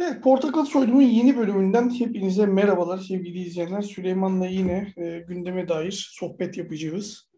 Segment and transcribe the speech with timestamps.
[0.00, 3.82] Evet, Portakal Soydum'un yeni bölümünden hepinize merhabalar sevgili izleyenler.
[3.82, 7.30] Süleyman'la yine e, gündeme dair sohbet yapacağız.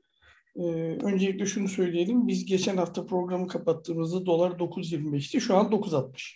[0.56, 0.62] E,
[1.02, 2.28] öncelikle şunu söyleyelim.
[2.28, 5.40] Biz geçen hafta programı kapattığımızda dolar 9.25'ti.
[5.40, 6.34] Şu an 9.60.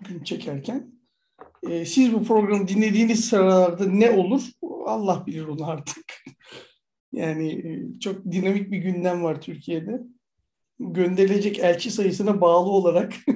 [0.00, 0.92] Bugün çekerken.
[1.70, 4.42] E, siz bu programı dinlediğiniz sıralarda ne olur?
[4.86, 6.04] Allah bilir onu artık.
[7.12, 10.00] yani e, çok dinamik bir gündem var Türkiye'de.
[10.78, 13.12] Gönderilecek elçi sayısına bağlı olarak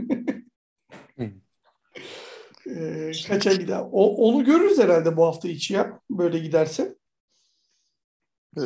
[2.77, 3.85] e, kaça gider?
[3.93, 6.01] O, onu görürüz herhalde bu hafta içi ya.
[6.11, 6.97] Böyle giderse.
[8.57, 8.63] E,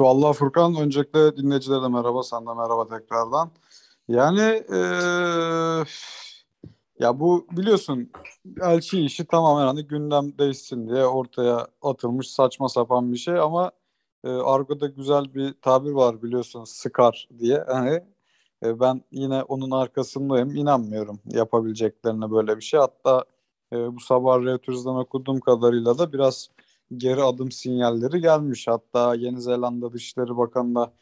[0.00, 2.22] vallahi Furkan öncelikle dinleyicilere de merhaba.
[2.22, 3.50] Sana da merhaba tekrardan.
[4.08, 4.78] Yani e,
[6.98, 8.10] ya bu biliyorsun
[8.62, 13.72] elçi işi tamamen hani gündem değişsin diye ortaya atılmış saçma sapan bir şey ama
[14.24, 17.64] e, Argo'da güzel bir tabir var biliyorsun sıkar diye.
[17.68, 18.02] Hani
[18.64, 20.56] e, ben yine onun arkasındayım.
[20.56, 22.80] İnanmıyorum yapabileceklerine böyle bir şey.
[22.80, 23.24] Hatta
[23.72, 26.50] e, bu sabah Reuters'dan okuduğum kadarıyla da biraz
[26.96, 28.68] geri adım sinyalleri gelmiş.
[28.68, 30.92] Hatta Yeni Zelanda Dışişleri Bakanı da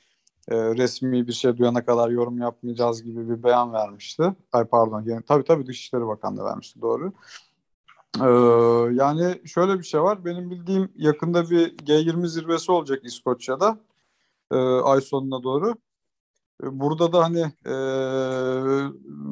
[0.49, 4.35] e, resmi bir şey duyana kadar yorum yapmayacağız gibi bir beyan vermişti.
[4.53, 7.13] Ay pardon, yani, tabii tabii Dışişleri Bakanı da vermişti doğru.
[8.19, 10.25] Ee, yani şöyle bir şey var.
[10.25, 13.79] Benim bildiğim yakında bir G20 zirvesi olacak İskoçya'da
[14.53, 15.75] e, ay sonuna doğru.
[16.65, 17.73] E, burada da hani e,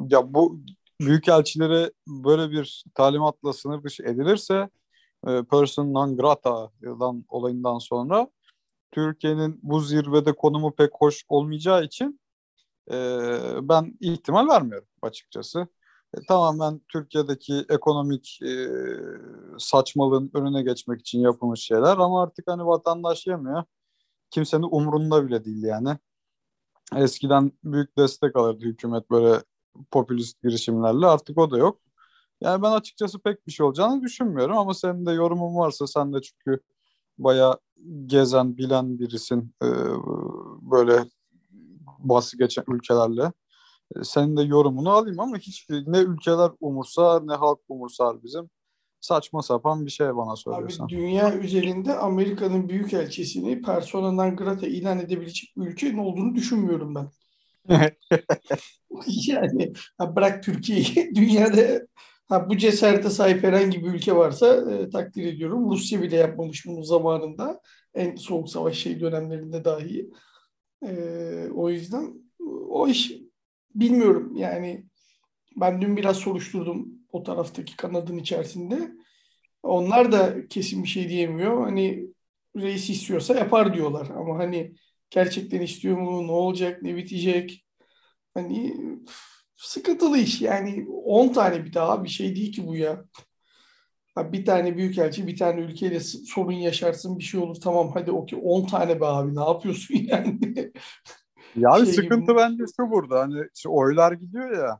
[0.09, 0.59] ya bu
[1.01, 4.69] büyükelçilere böyle bir talimatla sınır dışı edilirse
[5.27, 8.27] e, person non grata'dan olayından sonra
[8.91, 12.19] Türkiye'nin bu zirvede konumu pek hoş olmayacağı için
[12.91, 12.95] e,
[13.61, 15.67] ben ihtimal vermiyorum açıkçası.
[16.17, 18.67] E, tamamen Türkiye'deki ekonomik e,
[19.59, 23.63] saçmalığın önüne geçmek için yapılmış şeyler ama artık hani vatandaş yemiyor.
[24.29, 25.97] Kimsenin umrunda bile değil yani.
[26.95, 29.43] Eskiden büyük destek alırdı hükümet böyle
[29.91, 31.79] popülist girişimlerle artık o da yok.
[32.41, 36.21] Yani ben açıkçası pek bir şey olacağını düşünmüyorum ama senin de yorumun varsa sen de
[36.21, 36.59] çünkü
[37.17, 37.57] baya
[38.05, 39.67] gezen, bilen birisin e,
[40.61, 41.05] böyle
[41.99, 43.31] bahsi geçen ülkelerle.
[43.95, 48.49] E, senin de yorumunu alayım ama hiç ne ülkeler umursar ne halk umursar bizim.
[49.01, 50.85] Saçma sapan bir şey bana söylüyorsan.
[50.85, 57.11] Abi dünya üzerinde Amerika'nın büyük elçisini persona grata ilan edebilecek bir ülkenin olduğunu düşünmüyorum ben.
[59.27, 61.87] yani ha bırak Türkiye'yi dünyada
[62.29, 65.71] ha bu cesarete sahip herhangi bir ülke varsa e, takdir ediyorum.
[65.71, 67.61] Rusya bile yapmamış bunu zamanında.
[67.93, 70.09] En soğuk savaş şey dönemlerinde dahi.
[70.87, 70.93] E,
[71.55, 72.13] o yüzden
[72.69, 73.11] o iş
[73.75, 74.85] bilmiyorum yani
[75.57, 78.91] ben dün biraz soruşturdum o taraftaki kanadın içerisinde.
[79.63, 81.63] Onlar da kesin bir şey diyemiyor.
[81.63, 82.07] Hani
[82.57, 84.07] reis istiyorsa yapar diyorlar.
[84.15, 84.75] Ama hani
[85.09, 86.27] gerçekten istiyor mu?
[86.27, 86.81] Ne olacak?
[86.81, 87.65] Ne bitecek?
[88.33, 88.75] Hani
[89.55, 90.41] sıkıntılı iş.
[90.41, 93.05] Yani 10 tane bir daha bir şey değil ki bu ya.
[94.17, 97.55] Bir tane büyükelçi, bir tane ülkeyle sorun yaşarsın, bir şey olur.
[97.63, 100.39] Tamam hadi okey 10 tane be abi ne yapıyorsun yani?
[101.55, 102.35] Yani şey sıkıntı gibi.
[102.35, 103.19] bence şu burada.
[103.19, 104.79] Hani işte oylar gidiyor ya.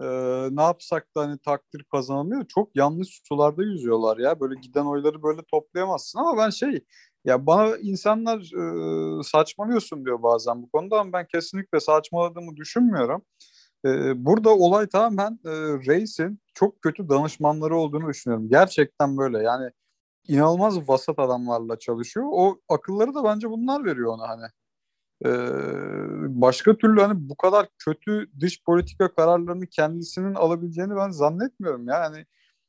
[0.00, 0.06] E,
[0.56, 2.46] ne yapsak da hani takdir kazanamıyor.
[2.48, 4.40] Çok yanlış sularda yüzüyorlar ya.
[4.40, 6.84] Böyle giden oyları böyle toplayamazsın ama ben şey
[7.28, 13.22] ya bana insanlar e, saçmalıyorsun diyor bazen bu konuda ama ben kesinlikle saçmaladığımı düşünmüyorum.
[13.84, 15.50] E, burada olay tamamen e,
[15.86, 18.48] Reis'in çok kötü danışmanları olduğunu düşünüyorum.
[18.48, 19.70] Gerçekten böyle yani
[20.28, 22.26] inanılmaz vasat adamlarla çalışıyor.
[22.30, 24.46] O akılları da bence bunlar veriyor ona hani.
[25.26, 25.30] E,
[26.40, 31.88] başka türlü hani bu kadar kötü dış politika kararlarını kendisinin alabileceğini ben zannetmiyorum.
[31.88, 32.26] Yani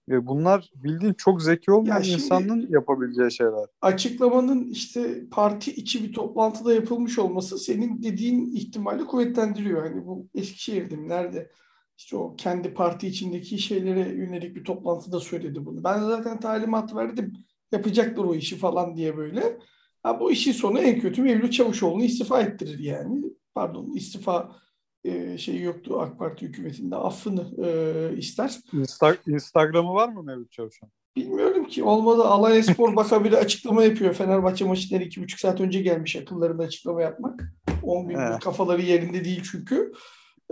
[0.09, 3.65] e, bunlar bildiğin çok zeki olmayan ya insanın yapabileceği şeyler.
[3.81, 9.83] Açıklamanın işte parti içi bir toplantıda yapılmış olması senin dediğin ihtimali kuvvetlendiriyor.
[9.83, 11.51] Hani bu Eskişehir'de mi nerede?
[11.97, 15.83] İşte o kendi parti içindeki şeylere yönelik bir toplantıda söyledi bunu.
[15.83, 17.33] Ben zaten talimat verdim.
[17.71, 19.59] Yapacaklar o işi falan diye böyle.
[20.03, 23.23] Ha, bu işin sonu en kötü Mevlüt Çavuşoğlu'nu istifa ettirir yani.
[23.55, 24.55] Pardon istifa
[25.03, 28.59] e, şeyi yoktu AK Parti hükümetinde affını e, ister.
[28.74, 30.89] Insta Instagram'ı var mı Mevlüt Çavuşoğlu?
[31.15, 31.83] Bilmiyorum ki.
[31.83, 34.13] Olmadı Alanya Spor Bakabili açıklama yapıyor.
[34.13, 37.53] Fenerbahçe maçları iki buçuk saat önce gelmiş akıllarında açıklama yapmak.
[37.83, 39.91] 10 bin kafaları yerinde değil çünkü.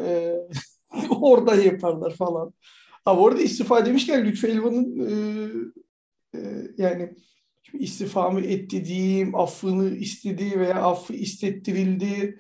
[0.01, 0.36] Ee,
[1.10, 2.54] orada yaparlar falan.
[3.06, 5.13] Ha bu arada istifa demişken Lütfü Elvan'ın e,
[6.38, 6.39] e,
[6.77, 7.16] yani
[7.74, 12.39] istifamı diyeyim, affını istediği veya affı istettirildi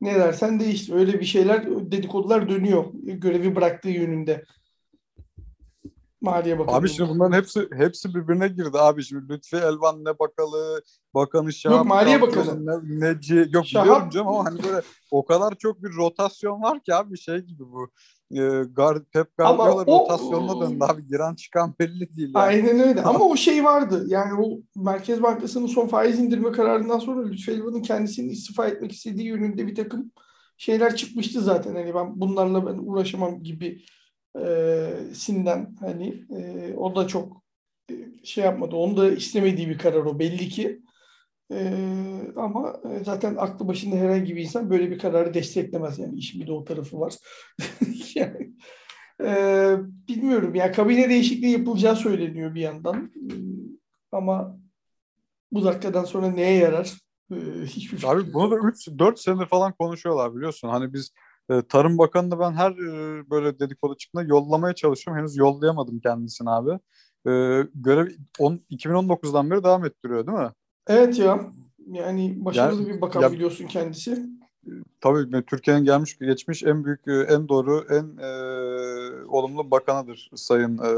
[0.00, 0.94] ne dersen değişti.
[0.94, 4.44] Öyle bir şeyler dedikodular dönüyor görevi bıraktığı yönünde.
[6.20, 6.76] Maliye Bakanı.
[6.76, 9.04] Abi şimdi bunların hepsi hepsi birbirine girdi abi.
[9.04, 10.82] Şimdi Lütfi Elvan ne bakalı,
[11.14, 11.76] Bakanı Şahap.
[11.76, 12.66] Yok Maliye Bakanı.
[12.66, 13.86] Ne, neci, yok Şahap.
[13.86, 17.62] biliyorum canım ama hani böyle o kadar çok bir rotasyon var ki abi şey gibi
[17.62, 17.90] bu.
[18.30, 21.06] E, Gar Pep Guardiola rotasyonuna döndü abi.
[21.06, 22.30] Giren çıkan belli değil.
[22.34, 22.44] Yani.
[22.44, 23.02] Aynen öyle.
[23.02, 24.04] Ama o şey vardı.
[24.08, 29.26] Yani o Merkez Bankası'nın son faiz indirme kararından sonra Lütfü Elvan'ın kendisinin istifa etmek istediği
[29.26, 30.12] yönünde bir takım
[30.56, 31.74] şeyler çıkmıştı zaten.
[31.74, 33.82] Hani ben bunlarla ben uğraşamam gibi
[34.44, 37.42] e, sinden hani e, o da çok
[37.90, 38.76] e, şey yapmadı.
[38.76, 40.82] Onu da istemediği bir karar o belli ki.
[41.52, 41.72] E,
[42.36, 45.98] ama zaten aklı başında herhangi bir insan böyle bir kararı desteklemez.
[45.98, 47.14] Yani işin bir de o tarafı var.
[48.14, 48.52] yani,
[49.24, 49.76] e,
[50.08, 52.96] bilmiyorum ya kabine değişikliği yapılacağı söyleniyor bir yandan.
[53.16, 53.32] E,
[54.12, 54.58] ama
[55.52, 56.94] bu dakikadan sonra neye yarar?
[57.32, 60.68] E, hiçbir Abi bunu da 3-4 senedir falan konuşuyorlar biliyorsun.
[60.68, 61.12] Hani biz
[61.50, 65.20] e, Tarım Bakanı'nı ben her e, böyle dedikodu çıktığında yollamaya çalışıyorum.
[65.20, 66.70] Henüz yollayamadım kendisini abi.
[67.26, 67.30] E,
[67.74, 68.08] görev
[68.38, 70.50] on, 2019'dan beri devam ettiriyor değil mi?
[70.88, 71.52] Evet ya.
[71.86, 74.26] Yani başarılı yani, bir bakan ya, biliyorsun kendisi.
[75.00, 78.30] Tabii Türkiye'nin gelmiş geçmiş en büyük, en doğru, en e,
[79.26, 80.90] olumlu bakanıdır Sayın e,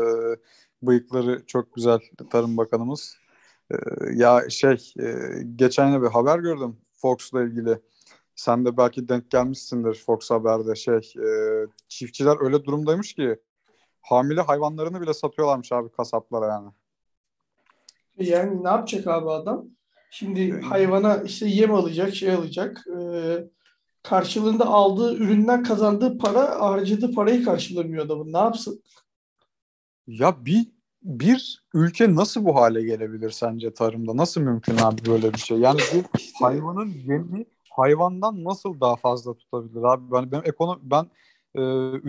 [0.83, 1.99] bıyıkları çok güzel
[2.31, 3.17] Tarım Bakanımız.
[3.71, 3.77] E,
[4.15, 5.15] ya şey, e,
[5.57, 7.79] geçen bir haber gördüm Fox'la ilgili.
[8.35, 11.27] Sen de belki denk gelmişsindir Fox Haber'de şey, e,
[11.89, 13.39] çiftçiler öyle durumdaymış ki
[14.01, 16.71] hamile hayvanlarını bile satıyorlarmış abi kasaplara yani.
[18.17, 19.67] Yani ne yapacak abi adam?
[20.11, 22.85] Şimdi hayvana işte yem alacak, şey alacak.
[23.01, 23.45] Ee,
[24.03, 28.33] karşılığında aldığı üründen kazandığı para, harcadığı parayı karşılamıyor adamın.
[28.33, 28.83] Ne yapsın?
[30.07, 30.67] Ya bir
[31.03, 34.17] bir ülke nasıl bu hale gelebilir sence tarımda?
[34.17, 35.59] Nasıl mümkün abi böyle bir şey?
[35.59, 40.13] Yani bir hayvanın yemi hayvandan nasıl daha fazla tutabilir abi?
[40.13, 41.07] Ben ben ekonomi ben
[41.55, 41.61] e,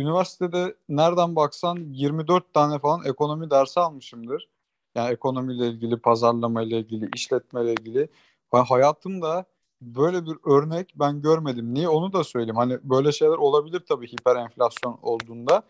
[0.01, 4.49] üniversitede nereden baksan 24 tane falan ekonomi dersi almışımdır.
[4.95, 8.09] Yani ekonomiyle ilgili, pazarlama ile ilgili, işletme ile ilgili.
[8.53, 9.45] Ben hayatımda
[9.81, 11.73] böyle bir örnek ben görmedim.
[11.73, 12.55] Niye onu da söyleyeyim.
[12.55, 15.63] Hani böyle şeyler olabilir tabii hiper enflasyon olduğunda.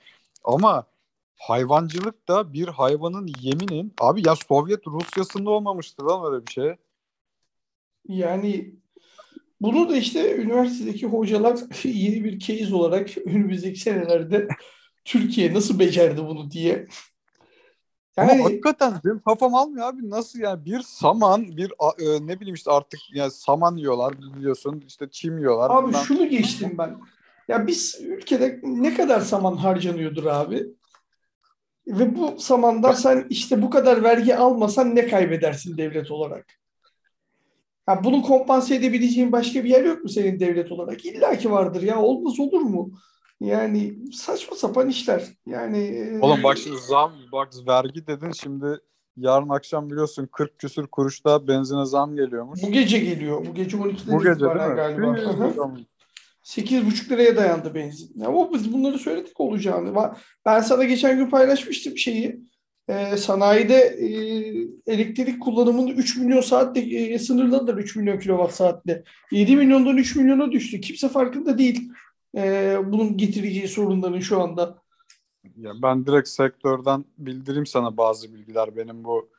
[0.44, 0.86] Ama
[1.38, 6.76] hayvancılık da bir hayvanın yeminin abi ya Sovyet Rusyası'nda olmamıştır lan öyle bir şey.
[8.08, 8.76] Yani
[9.62, 14.48] bunu da işte üniversitedeki hocalar yeni bir case olarak önümüzdeki senelerde
[15.06, 16.88] Türkiye nasıl becerdi bunu diye
[18.18, 20.10] yani, Ama hakikaten benim kafam almıyor abi.
[20.10, 25.08] Nasıl yani bir saman, bir e, ne bileyim işte artık yani saman yiyorlar biliyorsun işte
[25.12, 25.70] çim yiyorlar.
[25.70, 26.04] Abi bundan...
[26.04, 26.98] şunu geçtim ben.
[27.48, 30.68] Ya biz ülkede ne kadar saman harcanıyordur abi?
[31.88, 36.46] Ve bu samandan sen işte bu kadar vergi almasan ne kaybedersin devlet olarak?
[37.90, 41.06] Ya bunu kompanse edebileceğin başka bir yer yok mu senin devlet olarak?
[41.06, 42.02] İlla ki vardır ya.
[42.02, 42.92] Olmaz olur mu?
[43.42, 45.24] Yani saçma sapan işler.
[45.46, 48.80] Yani e, Oğlum bak şimdi zam bak vergi dedin şimdi
[49.18, 52.64] yarın akşam biliyorsun 40 küsür kuruşta benzine zam geliyormuş.
[52.64, 53.46] Bu gece geliyor.
[53.46, 54.76] Bu gece 12'de Bu gece değil mi?
[54.76, 55.18] galiba.
[56.44, 58.22] 8,5 liraya dayandı benzin.
[58.22, 60.12] Ama biz bunları söyledik olacağını.
[60.46, 62.42] Ben sana geçen gün paylaşmıştım şeyi.
[62.88, 64.08] Ee, sanayide e,
[64.94, 69.04] elektrik kullanımını 3 milyon saatte e, sınırladılar 3 milyon kilowatt saatte.
[69.32, 70.82] 7 milyondan 3 milyona düştü.
[70.82, 71.90] Kimse farkında değil
[72.38, 74.82] e, bunun getireceği sorunların şu anda?
[75.58, 78.76] Ya ben direkt sektörden bildireyim sana bazı bilgiler.
[78.76, 79.30] Benim bu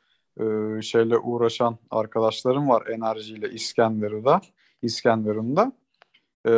[0.41, 0.45] e,
[0.83, 4.41] şeyle uğraşan arkadaşlarım var enerjiyle İskenderun'da.
[4.83, 5.73] İskenderun'da.
[6.45, 6.51] E,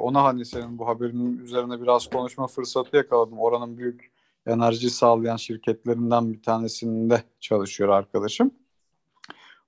[0.00, 3.38] ona hani senin bu haberinin üzerine biraz konuşma fırsatı yakaladım.
[3.38, 4.12] Oranın büyük
[4.46, 8.50] enerji sağlayan şirketlerinden bir tanesinde çalışıyor arkadaşım.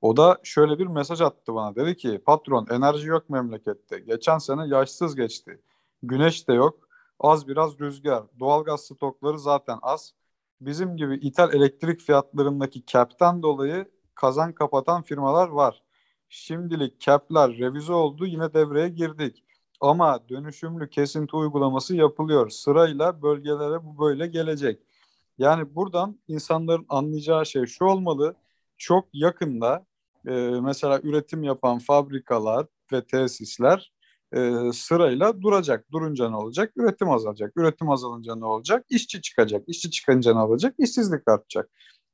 [0.02, 1.76] O da şöyle bir mesaj attı bana.
[1.76, 3.98] Dedi ki patron enerji yok memlekette.
[3.98, 5.60] Geçen sene yaşsız geçti.
[6.06, 6.88] Güneş de yok.
[7.20, 8.24] Az biraz rüzgar.
[8.40, 10.14] Doğalgaz stokları zaten az.
[10.60, 15.82] Bizim gibi ithal elektrik fiyatlarındaki cap'ten dolayı kazan kapatan firmalar var.
[16.28, 19.44] Şimdilik cap'ler revize oldu yine devreye girdik.
[19.80, 22.50] Ama dönüşümlü kesinti uygulaması yapılıyor.
[22.50, 24.80] Sırayla bölgelere bu böyle gelecek.
[25.38, 28.36] Yani buradan insanların anlayacağı şey şu olmalı.
[28.78, 29.86] Çok yakında
[30.26, 30.30] e,
[30.62, 33.93] mesela üretim yapan fabrikalar ve tesisler
[34.36, 35.92] e, sırayla duracak.
[35.92, 36.72] Durunca ne olacak?
[36.76, 37.52] Üretim azalacak.
[37.56, 38.86] Üretim azalınca ne olacak?
[38.90, 39.62] İşçi çıkacak.
[39.66, 40.74] İşçi çıkınca ne olacak?
[40.78, 41.70] İşsizlik artacak.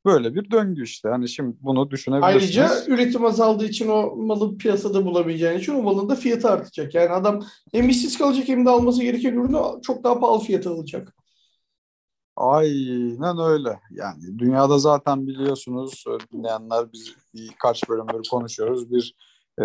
[0.06, 1.08] Böyle bir döngü işte.
[1.08, 2.58] Hani şimdi bunu düşünebilirsiniz.
[2.58, 6.94] Ayrıca üretim azaldığı için o malı piyasada bulabileceğin için o malın da fiyatı artacak.
[6.94, 11.14] Yani adam hem işsiz kalacak hem de alması gereken ürünü çok daha pahalı fiyata alacak.
[12.36, 13.80] Aynen öyle.
[13.90, 18.92] Yani dünyada zaten biliyorsunuz dinleyenler biz birkaç bölümleri konuşuyoruz.
[18.92, 19.14] Bir
[19.60, 19.64] e,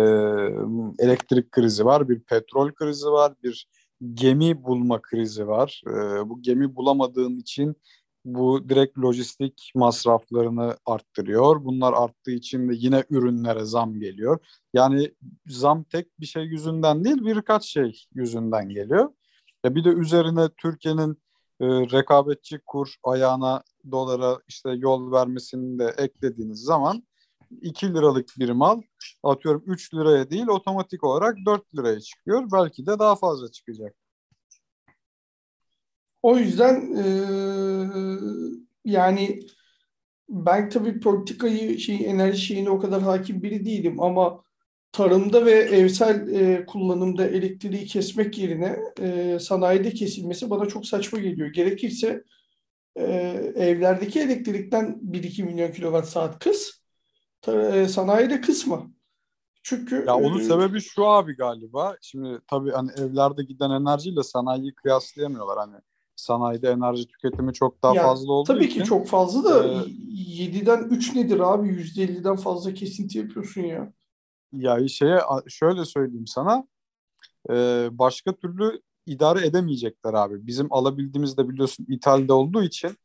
[0.98, 3.68] elektrik krizi var, bir petrol krizi var, bir
[4.14, 5.82] gemi bulma krizi var.
[5.86, 7.76] E, bu gemi bulamadığın için
[8.24, 11.64] bu direkt lojistik masraflarını arttırıyor.
[11.64, 14.38] Bunlar arttığı için de yine ürünlere zam geliyor.
[14.74, 15.14] Yani
[15.46, 19.10] zam tek bir şey yüzünden değil birkaç şey yüzünden geliyor.
[19.64, 21.22] Ya bir de üzerine Türkiye'nin
[21.60, 27.02] e, rekabetçi kur ayağına dolara işte yol vermesini de eklediğiniz zaman
[27.62, 28.82] 2 liralık bir mal
[29.22, 32.48] atıyorum 3 liraya değil otomatik olarak 4 liraya çıkıyor.
[32.52, 33.94] Belki de daha fazla çıkacak.
[36.22, 37.06] O yüzden e,
[38.84, 39.40] yani
[40.28, 44.42] ben tabii politikayı şey enerji şeyine o kadar hakim biri değilim ama
[44.92, 51.48] tarımda ve evsel e, kullanımda elektriği kesmek yerine e, sanayide kesilmesi bana çok saçma geliyor.
[51.48, 52.24] Gerekirse
[52.96, 53.04] e,
[53.56, 56.85] evlerdeki elektrikten 1-2 milyon kilowatt saat kıs, e,
[57.88, 58.86] sanayide kısma.
[59.62, 61.96] Çünkü ya onun e, sebebi şu abi galiba.
[62.02, 65.76] Şimdi tabii hani evlerde giden enerjiyle sanayiyi kıyaslayamıyorlar hani.
[66.16, 68.80] Sanayide enerji tüketimi çok daha ya, fazla olduğu tabii için.
[68.80, 71.68] ki çok fazla da e, 7'den 3 nedir abi?
[71.68, 73.92] %50'den fazla kesinti yapıyorsun ya.
[74.52, 76.66] Ya şeye şöyle söyleyeyim sana.
[77.98, 80.46] Başka türlü idare edemeyecekler abi.
[80.46, 82.96] Bizim alabildiğimiz de biliyorsun ithalde olduğu için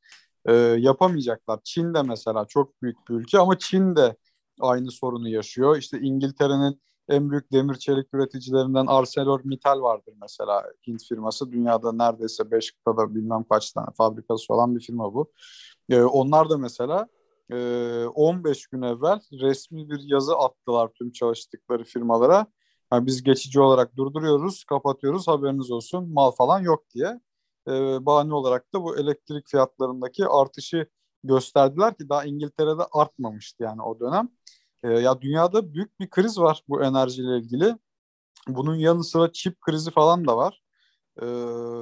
[0.46, 1.60] e, yapamayacaklar.
[1.64, 4.16] Çin de mesela çok büyük bir ülke ama Çin de
[4.62, 5.78] aynı sorunu yaşıyor.
[5.78, 10.64] İşte İngiltere'nin en büyük demir çelik üreticilerinden ArcelorMittal vardır mesela.
[10.88, 11.52] Hint firması.
[11.52, 15.32] Dünyada neredeyse 5 kıtada bilmem kaç tane fabrikası olan bir firma bu.
[15.90, 17.08] Ee, onlar da mesela
[17.52, 22.46] 15 gün evvel resmi bir yazı attılar tüm çalıştıkları firmalara.
[22.94, 27.22] Yani biz geçici olarak durduruyoruz, kapatıyoruz haberiniz olsun mal falan yok diye.
[27.68, 30.88] E, bahane olarak da bu elektrik fiyatlarındaki artışı
[31.24, 34.30] gösterdiler ki daha İngiltere'de artmamıştı yani o dönem.
[34.84, 37.76] E, ya dünyada büyük bir kriz var bu enerjiyle ilgili.
[38.48, 40.62] Bunun yanı sıra çip krizi falan da var.
[41.22, 41.26] E,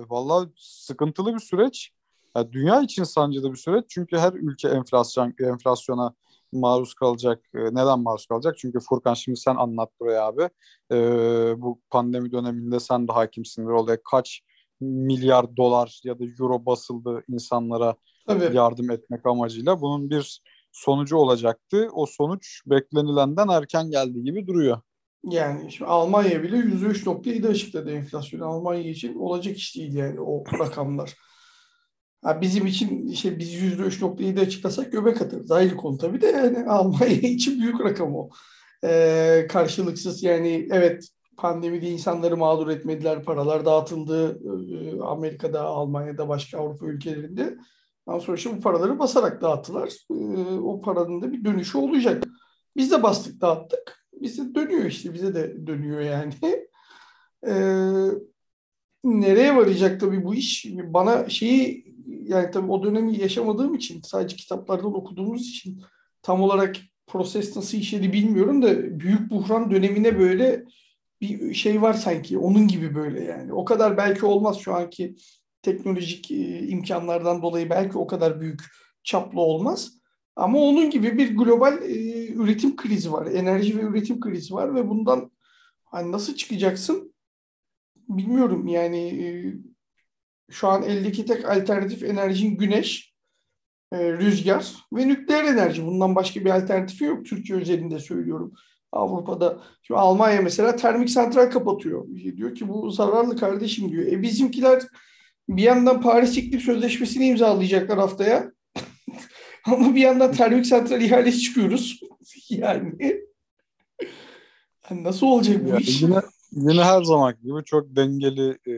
[0.10, 1.92] vallahi sıkıntılı bir süreç.
[2.36, 6.14] Yani dünya için sancılı bir süreç çünkü her ülke enflasyon enflasyona
[6.52, 7.46] maruz kalacak.
[7.56, 8.58] E, neden maruz kalacak?
[8.58, 10.50] Çünkü Furkan şimdi sen anlat buraya abi.
[10.92, 10.98] E,
[11.62, 14.42] bu pandemi döneminde sen de hakimsindir olaya kaç
[14.80, 17.96] milyar dolar ya da euro basıldı insanlara
[18.30, 18.56] Tabii.
[18.56, 19.82] yardım etmek amacıyla.
[19.82, 21.90] Bunun bir sonucu olacaktı.
[21.94, 24.82] O sonuç beklenilenden erken geldiği gibi duruyor.
[25.24, 28.40] Yani şimdi Almanya bile %3.7 açıkladı enflasyon.
[28.40, 31.16] Almanya için olacak iş değil yani o rakamlar.
[32.24, 35.52] Ha bizim için işte biz yüzde üç %3.7 açıklasak göbek atarız.
[35.52, 38.30] Ayrı konu tabii de yani Almanya için büyük rakam o.
[38.84, 43.24] Ee, karşılıksız yani evet pandemide insanları mağdur etmediler.
[43.24, 47.58] Paralar dağıtıldı ee, Amerika'da, Almanya'da, başka Avrupa ülkelerinde.
[48.10, 49.94] Ondan sonra işte bu paraları basarak dağıttılar.
[50.12, 50.14] Ee,
[50.60, 52.24] o paranın da bir dönüşü olacak.
[52.78, 54.06] Biz de bastık dağıttık.
[54.14, 55.14] Bize dönüyor işte.
[55.14, 56.34] Bize de dönüyor yani.
[57.48, 58.10] Ee,
[59.04, 60.66] nereye varacak tabii bu iş?
[60.84, 65.82] Bana şeyi yani tabii o dönemi yaşamadığım için sadece kitaplardan okuduğumuz için
[66.22, 66.76] tam olarak
[67.08, 70.66] proses nasıl işledi bilmiyorum da büyük buhran dönemine böyle
[71.22, 73.54] bir şey var sanki onun gibi böyle yani.
[73.54, 75.16] O kadar belki olmaz şu anki
[75.78, 78.62] teknolojik e, imkanlardan dolayı belki o kadar büyük
[79.04, 79.92] çaplı olmaz.
[80.36, 83.26] Ama onun gibi bir global e, üretim krizi var.
[83.26, 85.32] Enerji ve üretim krizi var ve bundan
[85.86, 87.14] hani nasıl çıkacaksın
[87.96, 89.28] bilmiyorum yani e,
[90.52, 93.14] şu an eldeki tek alternatif enerjin güneş,
[93.94, 95.86] rüzgar ve nükleer enerji.
[95.86, 98.54] Bundan başka bir alternatifi yok Türkiye özelinde söylüyorum.
[98.92, 99.62] Avrupa'da.
[99.82, 102.08] Şimdi Almanya mesela termik santral kapatıyor.
[102.38, 104.06] Diyor ki bu zararlı kardeşim diyor.
[104.06, 104.84] E bizimkiler
[105.50, 108.52] bir yandan Paris İklim Sözleşmesi'ni imzalayacaklar haftaya.
[109.66, 112.00] Ama bir yandan termik santral ihalesi çıkıyoruz.
[112.50, 113.22] yani.
[114.90, 116.02] yani nasıl olacak bu ya iş?
[116.02, 118.76] Yine yine her zaman gibi çok dengeli e,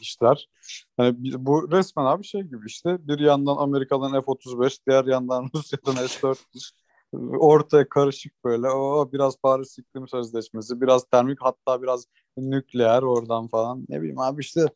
[0.00, 0.48] işler.
[0.96, 6.36] Hani bu resmen abi şey gibi işte bir yandan Amerika'dan F-35, diğer yandan Rusya'dan S-400.
[7.38, 8.68] Ortaya karışık böyle.
[8.68, 12.06] O biraz Paris İklim Sözleşmesi, biraz termik hatta biraz
[12.36, 13.86] nükleer oradan falan.
[13.88, 14.66] Ne bileyim abi işte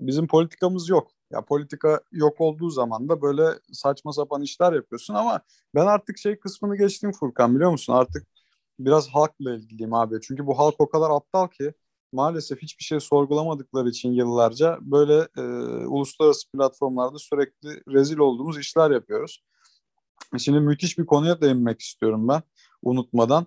[0.00, 1.10] bizim politikamız yok.
[1.30, 5.40] Ya politika yok olduğu zaman da böyle saçma sapan işler yapıyorsun ama
[5.74, 7.92] ben artık şey kısmını geçtim Furkan biliyor musun?
[7.92, 8.26] Artık
[8.78, 10.20] biraz halkla ilgiliyim abi.
[10.22, 11.72] Çünkü bu halk o kadar aptal ki
[12.12, 15.42] maalesef hiçbir şey sorgulamadıkları için yıllarca böyle e,
[15.86, 19.42] uluslararası platformlarda sürekli rezil olduğumuz işler yapıyoruz.
[20.38, 22.42] Şimdi müthiş bir konuya değinmek istiyorum ben
[22.82, 23.46] unutmadan.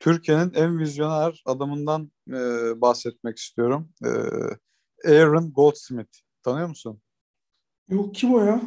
[0.00, 2.34] Türkiye'nin en vizyoner adamından e,
[2.80, 3.88] bahsetmek istiyorum.
[4.04, 4.10] E,
[5.04, 6.18] Aaron Goldsmith.
[6.42, 7.00] Tanıyor musun?
[7.88, 8.60] Yok kim o ya?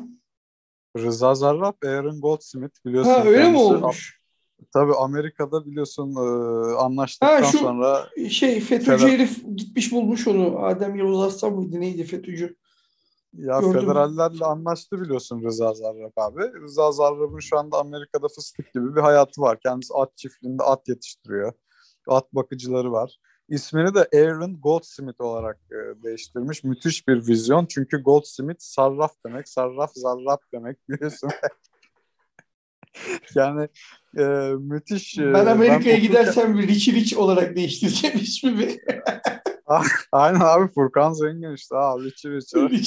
[0.97, 3.11] Rıza Zarrab, Aaron Goldsmith biliyorsun.
[3.11, 4.23] Ha öyle mi olmuş?
[4.73, 6.19] Tabii Amerika'da biliyorsun e,
[6.75, 9.13] anlaştıktan ha, şu sonra şey FETÖ'cü Feder...
[9.13, 10.65] herif gitmiş bulmuş onu.
[10.65, 12.55] Adem Yavuz Arslan mıydı neydi FETÖ'cü?
[13.33, 13.81] Ya Gördüm.
[13.81, 16.41] federallerle anlaştı biliyorsun Rıza Zarrab abi.
[16.61, 19.59] Rıza Zarrab'ın şu anda Amerika'da fıstık gibi bir hayatı var.
[19.59, 21.53] Kendisi at çiftliğinde at yetiştiriyor.
[22.07, 23.19] At bakıcıları var.
[23.53, 26.63] İsmini de Aaron Goldsmith olarak e, değiştirmiş.
[26.63, 27.65] Müthiş bir vizyon.
[27.65, 29.49] Çünkü Goldsmith sarraf demek.
[29.49, 31.29] Sarraf zarraf demek biliyorsun.
[33.35, 33.67] yani
[34.17, 34.23] e,
[34.59, 35.17] müthiş.
[35.19, 38.77] E, ben Amerika'ya ben gidersem bir Richie Rich olarak değiştireceğim ismimi.
[40.11, 42.25] Aynen abi Furkan Zengin işte abi Rich.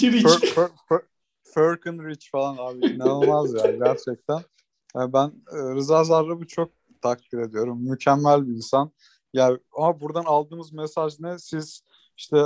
[0.02, 0.23] Rich.
[0.23, 1.00] Fur, fur, fur,
[1.54, 4.40] Furkan Rich falan abi inanılmaz ya gerçekten.
[4.96, 7.88] Yani ben e, Rıza Zarrab'ı çok takdir ediyorum.
[7.90, 8.92] Mükemmel bir insan.
[9.37, 11.38] Yani ama buradan aldığımız mesaj ne?
[11.38, 11.83] Siz
[12.16, 12.37] işte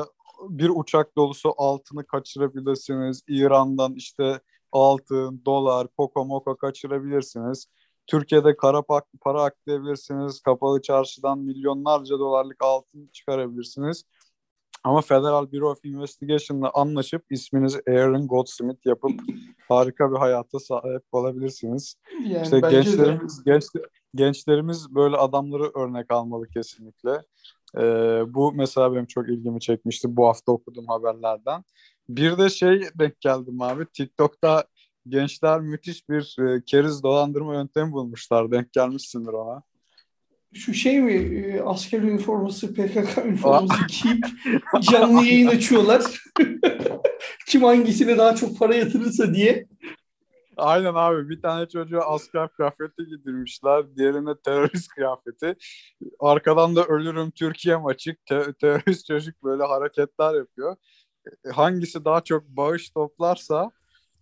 [0.49, 3.23] bir uçak dolusu altını kaçırabilirsiniz.
[3.29, 4.41] İran'dan işte
[4.73, 7.67] altın, dolar, koko moko kaçırabilirsiniz.
[8.07, 8.83] Türkiye'de kara
[9.21, 10.41] para aklayabilirsiniz.
[10.41, 14.05] Kapalı çarşıdan milyonlarca dolarlık altın çıkarabilirsiniz.
[14.85, 19.13] Ama Federal Bureau of Investigation'la anlaşıp isminizi Aaron Goldsmith yapıp
[19.69, 21.95] harika bir hayata sahip olabilirsiniz.
[22.25, 23.65] Yani işte gençlerimiz, genç,
[24.15, 27.23] gençlerimiz böyle adamları örnek almalı kesinlikle.
[27.79, 31.65] Ee, bu mesela benim çok ilgimi çekmişti bu hafta okuduğum haberlerden.
[32.09, 34.65] Bir de şey denk geldim abi TikTok'ta
[35.09, 38.53] gençler müthiş bir e, keriz dolandırma yöntemi bulmuşlar.
[38.53, 39.63] Denk gelmişsindir ona.
[40.55, 44.25] Şu şey mi e, asker üniforması PKK üniforması giyip
[44.81, 46.03] canlı yayın açıyorlar.
[47.47, 49.67] Kim hangisine daha çok para yatırırsa diye.
[50.61, 53.97] Aynen abi bir tane çocuğa asker kıyafeti giydirmişler.
[53.97, 55.57] Diğerine terörist kıyafeti.
[56.21, 58.27] Arkadan da ölürüm Türkiye açık.
[58.27, 60.77] Te- terörist çocuk böyle hareketler yapıyor.
[61.53, 63.71] Hangisi daha çok bağış toplarsa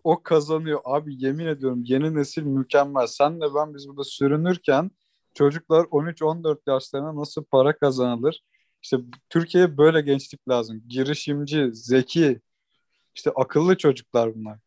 [0.05, 0.81] o kazanıyor.
[0.85, 3.07] Abi yemin ediyorum yeni nesil mükemmel.
[3.07, 4.91] Sen de ben biz burada sürünürken
[5.35, 8.43] çocuklar 13-14 yaşlarına nasıl para kazanılır?
[8.83, 8.97] İşte
[9.31, 10.83] Türkiye'ye böyle gençlik lazım.
[10.89, 12.41] Girişimci, zeki,
[13.15, 14.59] işte akıllı çocuklar bunlar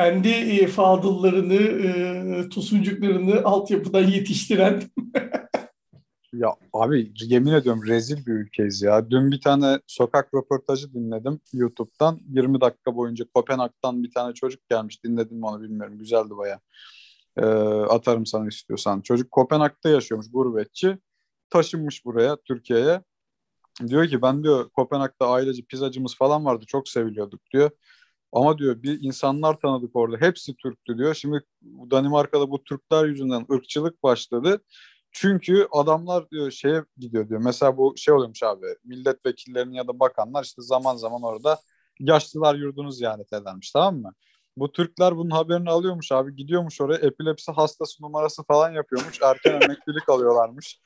[0.00, 4.82] kendi e, fadıllarını, e, tosuncuklarını altyapıdan yetiştiren.
[6.32, 9.10] ya abi yemin ediyorum rezil bir ülkeyiz ya.
[9.10, 12.20] Dün bir tane sokak röportajı dinledim YouTube'dan.
[12.28, 15.04] 20 dakika boyunca Kopenhag'dan bir tane çocuk gelmiş.
[15.04, 15.98] Dinledim mi onu bilmiyorum.
[15.98, 16.60] Güzeldi baya.
[17.36, 17.44] Ee,
[17.88, 19.00] atarım sana istiyorsan.
[19.00, 20.98] Çocuk Kopenhag'da yaşıyormuş gurbetçi.
[21.50, 23.00] Taşınmış buraya Türkiye'ye.
[23.86, 26.64] Diyor ki ben diyor Kopenhag'da ailece pizzacımız falan vardı.
[26.68, 27.70] Çok seviliyorduk diyor.
[28.32, 30.26] Ama diyor bir insanlar tanıdık orada.
[30.26, 31.14] Hepsi Türktü diyor.
[31.14, 34.62] Şimdi Danimarka'da bu Türkler yüzünden ırkçılık başladı.
[35.12, 37.40] Çünkü adamlar diyor şeye gidiyor diyor.
[37.44, 38.66] Mesela bu şey oluyormuş abi.
[38.84, 41.58] Milletvekillerinin ya da bakanlar işte zaman zaman orada
[42.00, 44.12] yaşlılar yurdunu ziyaret edermiş tamam mı?
[44.56, 46.36] Bu Türkler bunun haberini alıyormuş abi.
[46.36, 49.22] Gidiyormuş oraya epilepsi hastası numarası falan yapıyormuş.
[49.22, 50.80] Erken emeklilik alıyorlarmış.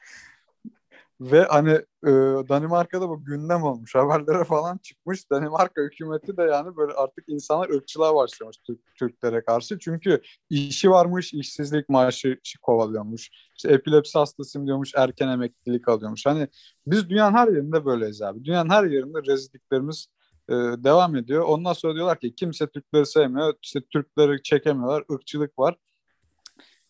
[1.21, 1.71] Ve hani
[2.07, 2.11] e,
[2.49, 3.95] Danimarka'da bu gündem olmuş.
[3.95, 5.31] Haberlere falan çıkmış.
[5.31, 9.79] Danimarka hükümeti de yani böyle artık insanlar ırkçılığa başlamış Türk, Türklere karşı.
[9.79, 13.31] Çünkü işi varmış, işsizlik maaşı kovalıyormuş.
[13.57, 16.27] İşte epilepsi hastasıyım diyormuş, erken emeklilik alıyormuş.
[16.27, 16.49] Hani
[16.87, 18.45] biz dünyanın her yerinde böyleyiz abi.
[18.45, 20.07] Dünyanın her yerinde rezilliklerimiz
[20.49, 21.45] e, devam ediyor.
[21.45, 23.55] Ondan sonra diyorlar ki kimse Türkleri sevmiyor.
[23.63, 25.05] İşte Türkleri çekemiyorlar.
[25.13, 25.77] ırkçılık var.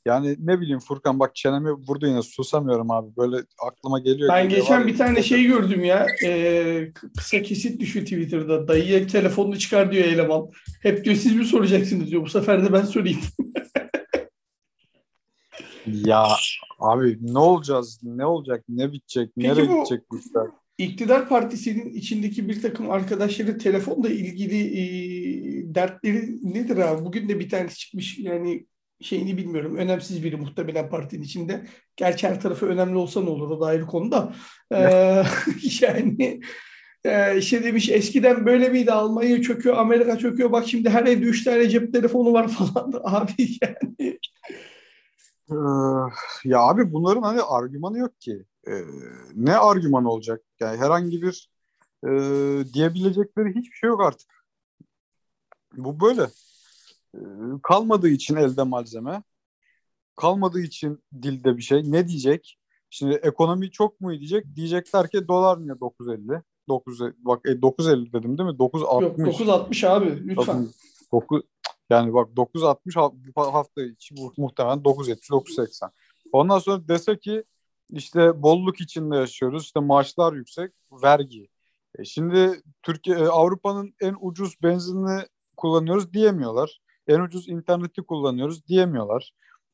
[0.06, 3.16] Yani ne bileyim Furkan bak çenemi vurdu yine susamıyorum abi.
[3.16, 3.36] Böyle
[3.66, 4.28] aklıma geliyor.
[4.28, 6.06] Ben geçen bir tane şey gördüm ya.
[6.26, 8.68] E, kısa kesit düşüyor Twitter'da.
[8.68, 10.48] Dayıya telefonunu çıkar diyor eleman.
[10.82, 12.22] Hep diyor siz mi soracaksınız diyor.
[12.22, 13.20] Bu sefer de ben sorayım.
[15.86, 16.26] ya
[16.80, 18.00] abi ne olacağız?
[18.02, 18.64] Ne olacak?
[18.68, 19.30] Ne bitecek?
[19.36, 20.46] Peki Nereye bu, gidecek bu işler?
[20.78, 27.04] İktidar partisinin içindeki bir takım arkadaşları telefonla ilgili e, dertleri nedir abi?
[27.04, 28.66] Bugün de bir tanesi çıkmış yani
[29.00, 29.76] şeyini bilmiyorum.
[29.76, 31.66] Önemsiz biri muhtemelen partinin içinde.
[31.96, 34.34] Gerçi her tarafı önemli olsa ne olur o da ayrı konuda.
[34.72, 35.22] Ee,
[35.80, 36.40] yani
[37.04, 40.52] e, işte demiş eskiden böyle miydi Almanya çöküyor, Amerika çöküyor.
[40.52, 42.92] Bak şimdi her evde üç tane cep telefonu var falan.
[43.04, 44.18] Abi yani.
[45.50, 45.54] Ee,
[46.44, 48.44] ya abi bunların hani argümanı yok ki.
[48.68, 48.80] Ee,
[49.34, 50.40] ne argüman olacak?
[50.60, 51.50] Yani herhangi bir
[52.04, 52.10] e,
[52.74, 54.28] diyebilecekleri hiçbir şey yok artık.
[55.76, 56.26] Bu böyle.
[57.62, 59.22] Kalmadığı için elde malzeme,
[60.16, 61.92] kalmadığı için dilde bir şey.
[61.92, 62.58] Ne diyecek?
[62.90, 64.56] Şimdi ekonomi çok mu diyecek?
[64.56, 66.42] Diyecekler ki dolar niye 9.50?
[66.68, 68.56] 9 bak e, 9.50 dedim değil mi?
[68.56, 69.02] 9.60.
[69.02, 70.68] Yok 9.60 abi lütfen.
[71.12, 71.42] 9,
[71.90, 75.90] yani bak 9.60 bu hafta içi muhtemelen 9.70 9.80.
[76.32, 77.44] Ondan sonra dese ki
[77.90, 79.62] işte bolluk içinde yaşıyoruz.
[79.62, 80.72] İşte maaşlar yüksek,
[81.02, 81.48] vergi.
[81.98, 85.22] E şimdi Türkiye e, Avrupa'nın en ucuz benzinini
[85.56, 89.32] kullanıyoruz diyemiyorlar en ucuz interneti kullanıyoruz diyemiyorlar.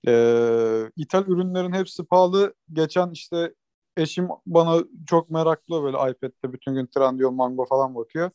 [0.08, 2.54] Ee, ithal ürünlerin hepsi pahalı.
[2.72, 3.54] Geçen işte
[3.96, 8.30] eşim bana çok meraklı böyle iPad'de bütün gün Trendyol, Mango falan bakıyor.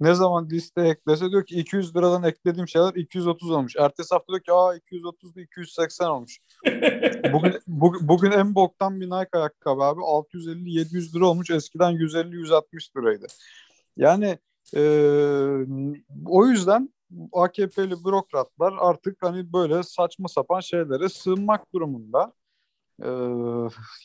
[0.00, 3.76] ne zaman listeye eklese diyor ki 200 liradan eklediğim şeyler 230 olmuş.
[3.76, 6.38] Ertesi hafta diyor ki aa 230'du 280 olmuş.
[7.32, 11.50] bugün, bugün, bugün en boktan bir Nike ayakkabı abi 650-700 lira olmuş.
[11.50, 13.26] Eskiden 150-160 liraydı.
[13.96, 14.38] Yani
[14.76, 14.82] e,
[16.26, 16.90] o yüzden
[17.32, 22.32] AKP'li bürokratlar artık hani böyle saçma sapan şeylere sığınmak durumunda.
[23.02, 23.08] E,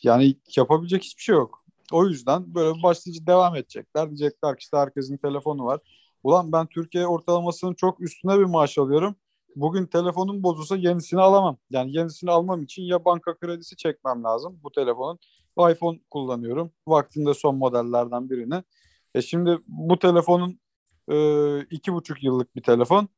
[0.02, 1.64] yani yapabilecek hiçbir şey yok.
[1.92, 4.08] O yüzden böyle başlayıcı devam edecekler.
[4.08, 5.80] Diyecekler ki işte herkesin telefonu var.
[6.22, 9.16] Ulan ben Türkiye ortalamasının çok üstüne bir maaş alıyorum.
[9.56, 11.58] Bugün telefonum bozulsa yenisini alamam.
[11.70, 15.18] Yani yenisini almam için ya banka kredisi çekmem lazım bu telefonun.
[15.70, 16.72] iPhone kullanıyorum.
[16.86, 18.62] Vaktinde son modellerden birini.
[19.14, 20.60] E şimdi bu telefonun
[21.10, 23.08] e, iki buçuk yıllık bir telefon.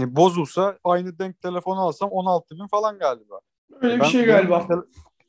[0.00, 3.40] E, bozulsa aynı denk telefonu alsam 16 bin falan galiba.
[3.80, 4.66] Öyle bir şey galiba.
[4.70, 4.84] Benim,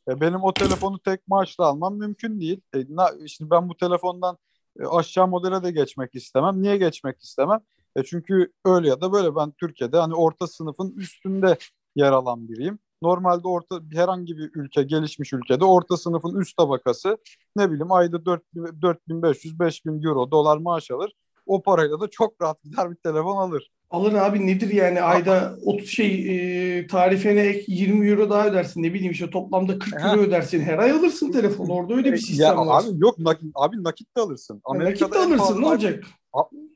[0.09, 2.61] e, benim o telefonu tek maaşla almam mümkün değil.
[2.75, 4.37] E, na, şimdi ben bu telefondan
[4.79, 6.61] e, aşağı modele de geçmek istemem.
[6.61, 7.59] Niye geçmek istemem?
[7.95, 11.57] E çünkü öyle ya da böyle ben Türkiye'de hani orta sınıfın üstünde
[11.95, 12.79] yer alan biriyim.
[13.01, 17.17] Normalde orta herhangi bir ülke, gelişmiş ülkede orta sınıfın üst tabakası
[17.55, 21.13] ne bileyim ayda 4500 5000 euro dolar maaş alır.
[21.45, 23.71] O parayla da çok rahat gider bir telefon alır.
[23.89, 28.93] Alır abi nedir yani ayda 30 şey e, tarifene ek 20 euro daha ödersin ne
[28.93, 32.57] bileyim işte toplamda 40 euro ödersin her ay alırsın telefonu orada öyle bir sistem ya,
[32.57, 32.83] var.
[32.83, 34.61] Abi yok nakit, abi nakit de alırsın.
[34.65, 36.03] Amerika'da nakit de alırsın ne olacak?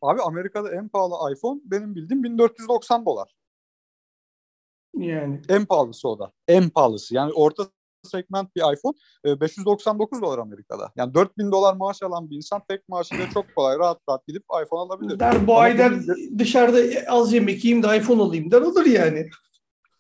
[0.02, 3.36] Abi Amerika'da en pahalı iPhone benim bildiğim 1490 dolar.
[4.98, 5.42] Yani.
[5.50, 6.32] En pahalısı o da.
[6.48, 7.16] En pahalısı.
[7.16, 7.64] Yani orta
[8.04, 8.94] segment bir iPhone
[9.42, 10.92] 599 e, dolar Amerika'da.
[10.96, 14.80] Yani 4000 dolar maaş alan bir insan tek maaşıyla çok kolay rahat rahat gidip iPhone
[14.80, 15.20] alabilir.
[15.20, 15.94] Der bu ay der
[16.38, 19.30] dışarıda az yemek yiyeyim de iPhone alayım der alır yani.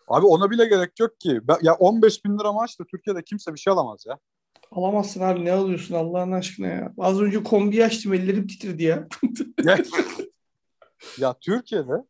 [0.08, 1.42] Abi ona bile gerek yok ki.
[1.62, 4.20] Ya 15 bin lira maaşla Türkiye'de kimse bir şey alamaz ya.
[4.72, 6.94] Alamazsın abi ne alıyorsun Allah'ın aşkına ya.
[6.98, 9.08] Az önce kombi açtım ellerim titredi ya.
[11.18, 12.04] ya Türkiye'de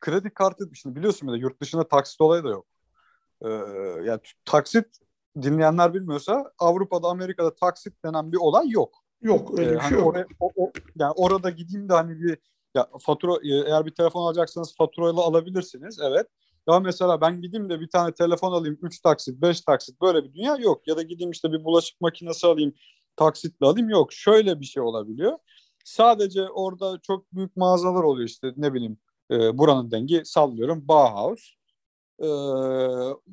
[0.00, 2.66] kredi kartı şimdi biliyorsun bir de yurt dışında taksit olayı da yok.
[3.44, 3.48] Ee,
[4.04, 4.86] yani taksit
[5.42, 8.94] dinleyenler bilmiyorsa Avrupa'da Amerika'da taksit denen bir olay yok.
[9.22, 10.06] Yok öyle ee, bir hani şey yok.
[10.06, 12.38] Oraya, o, o, yani orada gideyim de hani bir
[12.74, 16.26] ya fatura e, eğer bir telefon alacaksanız faturayla alabilirsiniz evet.
[16.68, 20.34] Ya mesela ben gideyim de bir tane telefon alayım 3 taksit 5 taksit böyle bir
[20.34, 20.88] dünya yok.
[20.88, 22.74] Ya da gideyim işte bir bulaşık makinesi alayım
[23.16, 24.12] taksitle alayım yok.
[24.12, 25.38] Şöyle bir şey olabiliyor.
[25.84, 28.98] Sadece orada çok büyük mağazalar oluyor işte ne bileyim
[29.30, 31.40] e, buranın dengi sallıyorum Bauhaus
[32.22, 32.28] e,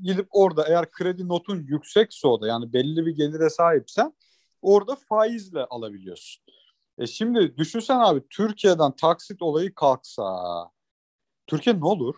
[0.02, 4.14] gidip orada eğer kredi notun yüksekse o da yani belli bir gelire sahipsen
[4.62, 6.44] orada faizle alabiliyorsun.
[6.98, 10.34] E şimdi düşünsen abi Türkiye'den taksit olayı kalksa
[11.48, 12.16] Türkiye ne olur?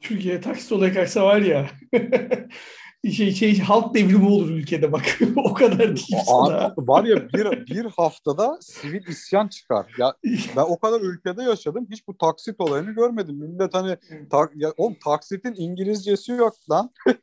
[0.00, 1.70] Türkiye taksit olayı kalksa var ya
[3.04, 5.02] şey, şey halk devrimi olur ülkede bak.
[5.36, 6.74] o kadar değil sana.
[6.76, 9.94] Var ya bir, bir haftada sivil isyan çıkar.
[9.98, 10.14] Ya
[10.56, 11.86] ben o kadar ülkede yaşadım.
[11.90, 13.36] Hiç bu taksit olayını görmedim.
[13.36, 13.96] Millet hani
[14.30, 16.90] ta, ya, oğlum taksitin İngilizcesi yok lan.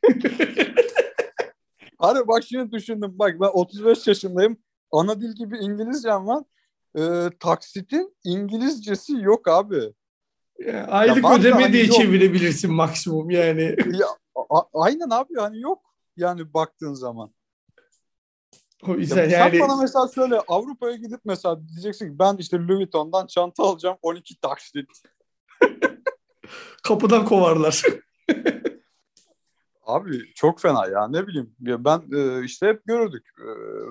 [1.98, 3.10] hani bak şimdi düşündüm.
[3.18, 4.56] Bak ben 35 yaşındayım.
[4.92, 6.44] Ana dil gibi İngilizcem var.
[6.98, 9.80] Ee, taksitin İngilizcesi yok abi.
[10.66, 11.94] Ya, aylık ödeme hani diye yok.
[11.96, 13.76] çevirebilirsin maksimum yani.
[13.92, 14.06] Ya,
[14.50, 15.82] a, aynen abi hani yok
[16.16, 17.34] yani baktığın zaman.
[18.88, 19.58] O yüzden ya, yani...
[19.58, 23.96] Sen bana mesela söyle Avrupa'ya gidip mesela diyeceksin ki ben işte Louis Vuitton'dan çanta alacağım
[24.02, 24.88] 12 taksit.
[26.82, 27.82] Kapıdan kovarlar.
[29.86, 33.48] Abi çok fena ya ne bileyim ya ben e, işte hep görürdük e,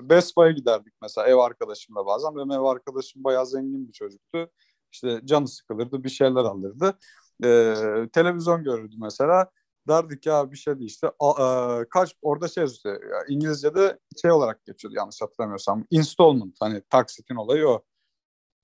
[0.08, 4.50] Best Buy'a giderdik mesela ev arkadaşımla bazen benim ev arkadaşım bayağı zengin bir çocuktu
[4.92, 6.98] işte canı sıkılırdı bir şeyler alırdı
[7.44, 7.74] e,
[8.12, 9.50] televizyon görürdü mesela
[9.88, 14.64] derdik ya bir şey değil işte a, a, kaç orada şey yazıyor İngilizce'de şey olarak
[14.64, 17.82] geçiyordu yanlış hatırlamıyorsam installment hani taksitin olayı o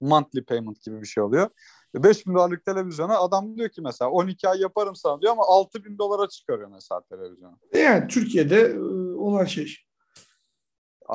[0.03, 1.51] monthly payment gibi bir şey oluyor.
[1.95, 5.85] 5 bin dolarlık televizyona adam diyor ki mesela 12 ay yaparım sana diyor ama 6
[5.85, 7.59] bin dolara çıkarıyor mesela televizyonu.
[7.75, 8.79] Yani Türkiye'de e,
[9.17, 9.77] olan şey.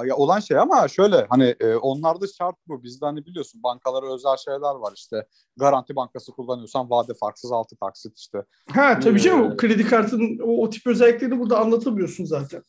[0.06, 2.84] Ya olan şey ama şöyle hani e, onlarda şart bu.
[2.84, 5.28] Bizde hani biliyorsun bankalara özel şeyler var işte.
[5.58, 8.44] Garanti bankası kullanıyorsan vade farksız altı taksit işte.
[8.72, 12.64] Ha tabii canım ee, kredi kartının o, o tip özelliklerini burada anlatamıyorsun zaten.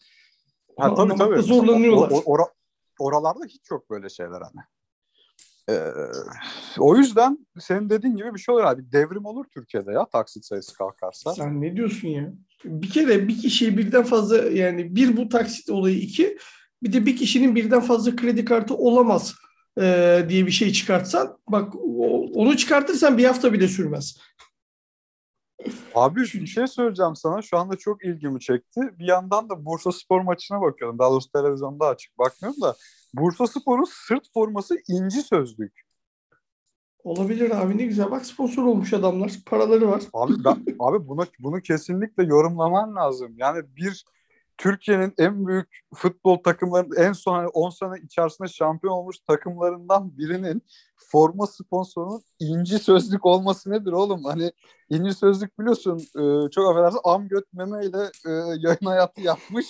[0.78, 1.42] Ha, tabii tabii.
[1.42, 2.10] Zorlanıyorlar.
[2.10, 2.38] O, or,
[2.98, 4.64] oralarda hiç yok böyle şeyler hani.
[5.70, 5.92] Ee,
[6.78, 8.92] o yüzden senin dediğin gibi bir şey olur abi.
[8.92, 11.34] Devrim olur Türkiye'de ya taksit sayısı kalkarsa.
[11.34, 12.32] Sen ne diyorsun ya?
[12.64, 16.38] Bir kere bir kişiye birden fazla yani bir bu taksit olayı iki
[16.82, 19.34] bir de bir kişinin birden fazla kredi kartı olamaz
[19.80, 21.74] e, diye bir şey çıkartsan bak
[22.34, 24.18] onu çıkartırsan bir hafta bile sürmez.
[25.94, 27.42] Abi bir şey söyleyeceğim sana.
[27.42, 28.80] Şu anda çok ilgimi çekti.
[28.98, 30.98] Bir yandan da Bursa Spor maçına bakıyorum.
[30.98, 32.76] Daha doğrusu televizyonda açık bakmıyorum da.
[33.14, 35.88] Bursa Spor'un sırt forması inci sözlük.
[37.04, 38.10] Olabilir abi ne güzel.
[38.10, 39.32] Bak sponsor olmuş adamlar.
[39.46, 40.02] Paraları var.
[40.12, 43.34] Abi ben, abi bunu bunu kesinlikle yorumlaman lazım.
[43.36, 44.04] Yani bir
[44.58, 50.62] Türkiye'nin en büyük futbol takımlarının en son 10 hani sene içerisinde şampiyon olmuş takımlarından birinin
[50.96, 54.24] forma sponsorunun inci sözlük olması nedir oğlum?
[54.24, 54.52] Hani
[54.90, 59.66] inci sözlük biliyorsun e, çok affedersin am göt meme ile e, yayın hayatı yapmış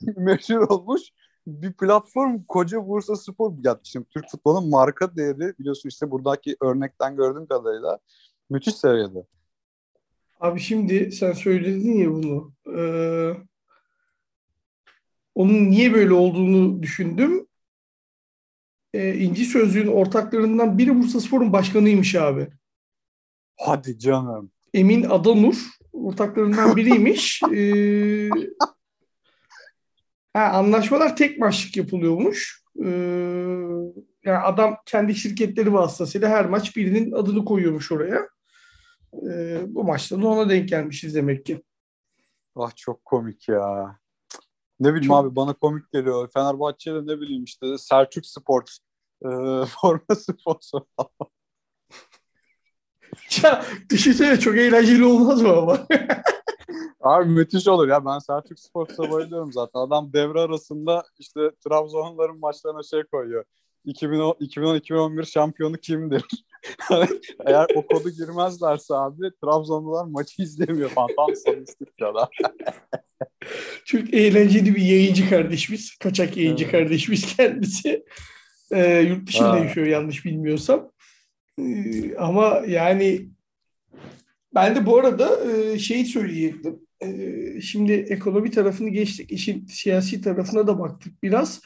[0.16, 1.02] meşhur olmuş
[1.46, 7.16] bir platform koca Bursa Spor ya şimdi Türk futbolunun marka değeri biliyorsun işte buradaki örnekten
[7.16, 7.98] gördüğüm kadarıyla
[8.50, 9.26] müthiş seviyede.
[10.40, 12.52] Abi şimdi sen söyledin ya bunu.
[12.76, 13.32] Ee,
[15.34, 17.46] onun niye böyle olduğunu düşündüm.
[18.94, 22.48] Ee, İnci Sözlüğün ortaklarından biri Bursa Spor'un başkanıymış abi.
[23.56, 24.50] Hadi canım.
[24.74, 25.56] Emin Adanur
[25.92, 27.42] ortaklarından biriymiş.
[30.32, 32.64] Ha, anlaşmalar tek maçlık yapılıyormuş.
[32.84, 32.88] Ee,
[34.24, 38.28] yani adam kendi şirketleri vasıtasıyla her maç birinin adını koyuyormuş oraya.
[39.30, 41.62] Ee, bu maçta da ona denk gelmişiz demek ki.
[42.56, 43.99] Ah çok komik ya.
[44.80, 45.16] Ne bileyim çok...
[45.16, 46.28] abi bana komik geliyor.
[46.34, 48.70] Fenerbahçe'de ne bileyim işte Selçuk Sport
[49.24, 49.28] e,
[49.66, 50.80] forma sponsor.
[53.42, 55.86] ya düşünsene çok eğlenceli olmaz mı ama?
[57.00, 58.04] Abi müthiş olur ya.
[58.04, 59.80] Ben Selçuk Sports'a bayılıyorum zaten.
[59.80, 63.44] Adam devre arasında işte Trabzonların maçlarına şey koyuyor.
[63.86, 66.24] 2010-2011 şampiyonu kimdir?
[67.46, 71.08] Eğer o kodu girmezlerse abi Trabzonlular maçı izlemiyor falan.
[71.16, 72.28] Tam statistik ya da.
[73.84, 75.96] Çok eğlenceli bir yayıncı kardeşimiz.
[75.96, 76.72] Kaçak yayıncı evet.
[76.72, 78.04] kardeşimiz kendisi.
[78.72, 79.58] Ee, yurt dışında ha.
[79.58, 80.90] yaşıyor yanlış bilmiyorsam.
[81.58, 83.28] Ee, ama yani
[84.54, 86.80] ben de bu arada e, şeyi söyleyecektim.
[87.02, 89.32] E, şimdi ekonomi tarafını geçtik.
[89.32, 91.60] işin siyasi tarafına da baktık biraz.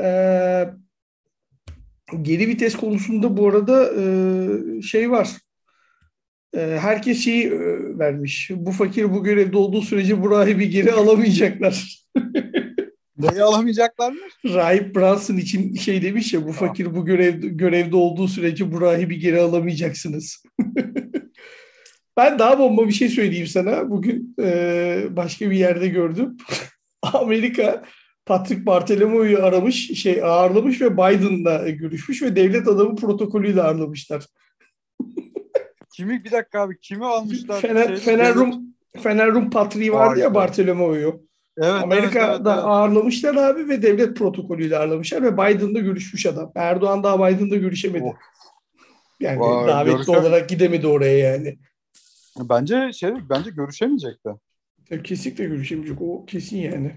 [0.00, 0.06] E,
[2.22, 3.90] geri vites konusunda bu arada
[4.82, 5.28] şey var.
[6.56, 7.52] herkes şeyi
[7.98, 8.50] vermiş.
[8.54, 12.00] Bu fakir bu görevde olduğu sürece bu rahibi geri alamayacaklar.
[13.20, 14.18] Neyi alamayacaklar mı?
[14.44, 19.18] Rahip Brunson için şey demiş ya bu fakir bu görev, görevde olduğu sürece bu rahibi
[19.18, 20.42] geri alamayacaksınız.
[22.16, 23.90] Ben daha bomba bir şey söyleyeyim sana.
[23.90, 26.36] Bugün e, başka bir yerde gördüm.
[27.02, 27.84] Amerika
[28.30, 34.26] Patrick Bartolomeo'yu aramış, şey ağırlamış ve Biden'la görüşmüş ve devlet adamı protokolüyle ağırlamışlar.
[35.96, 37.60] kimi bir dakika abi kimi almışlar?
[37.60, 41.22] Fener, şey, Fener Rum Fener Rum Patriği vardı ya Bartolomeo'yu.
[41.58, 42.64] Evet, Amerika'da evet, evet, evet.
[42.64, 46.52] ağırlamışlar abi ve devlet protokolüyle ağırlamışlar ve Biden'la görüşmüş adam.
[46.54, 48.04] Erdoğan daha Biden'la görüşemedi.
[48.04, 48.14] Oh.
[49.20, 50.14] Yani Vay, davetli görüşem...
[50.14, 51.58] olarak gidemedi oraya yani.
[52.38, 54.30] Bence şey bence görüşemeyecekti.
[55.04, 56.02] Kesinlikle görüşemeyecek.
[56.02, 56.92] O kesin yani.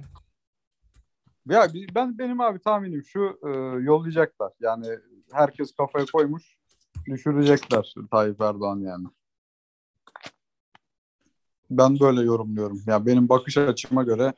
[1.50, 3.50] Ya ben benim abi tahminim şu e,
[3.84, 4.52] yollayacaklar.
[4.60, 4.88] Yani
[5.32, 6.58] herkes kafaya koymuş
[7.06, 9.08] düşürecekler Tayyip Erdoğan yani.
[11.70, 12.78] Ben böyle yorumluyorum.
[12.88, 14.34] Ya yani benim bakış açıma göre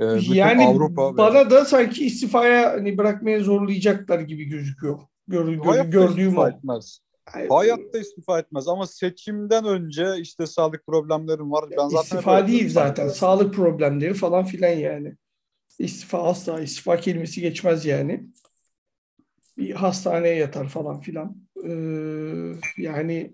[0.00, 1.50] e, yani Avrupa bana ve...
[1.50, 4.98] da sanki istifaya hani bırakmaya zorlayacaklar gibi gözüküyor.
[5.28, 6.48] Gör, gör, gördüğüm o.
[6.48, 7.00] Etmez.
[7.48, 11.64] Hayatta istifa etmez ama seçimden önce işte sağlık problemlerim var.
[11.70, 13.08] Ben zaten istifa değil zaten.
[13.08, 15.16] Sağlık problemleri falan filan yani.
[15.80, 18.24] İstifa asla istifa kelimesi geçmez yani.
[19.58, 21.36] Bir hastaneye yatar falan filan.
[21.64, 21.72] Ee,
[22.82, 23.32] yani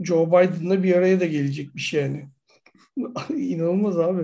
[0.00, 2.28] Joe Biden'la bir araya da gelecekmiş yani.
[3.36, 4.22] İnanılmaz abi.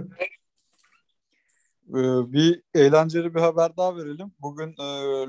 [1.88, 4.32] Ee, bir eğlenceli bir haber daha verelim.
[4.40, 4.86] Bugün e,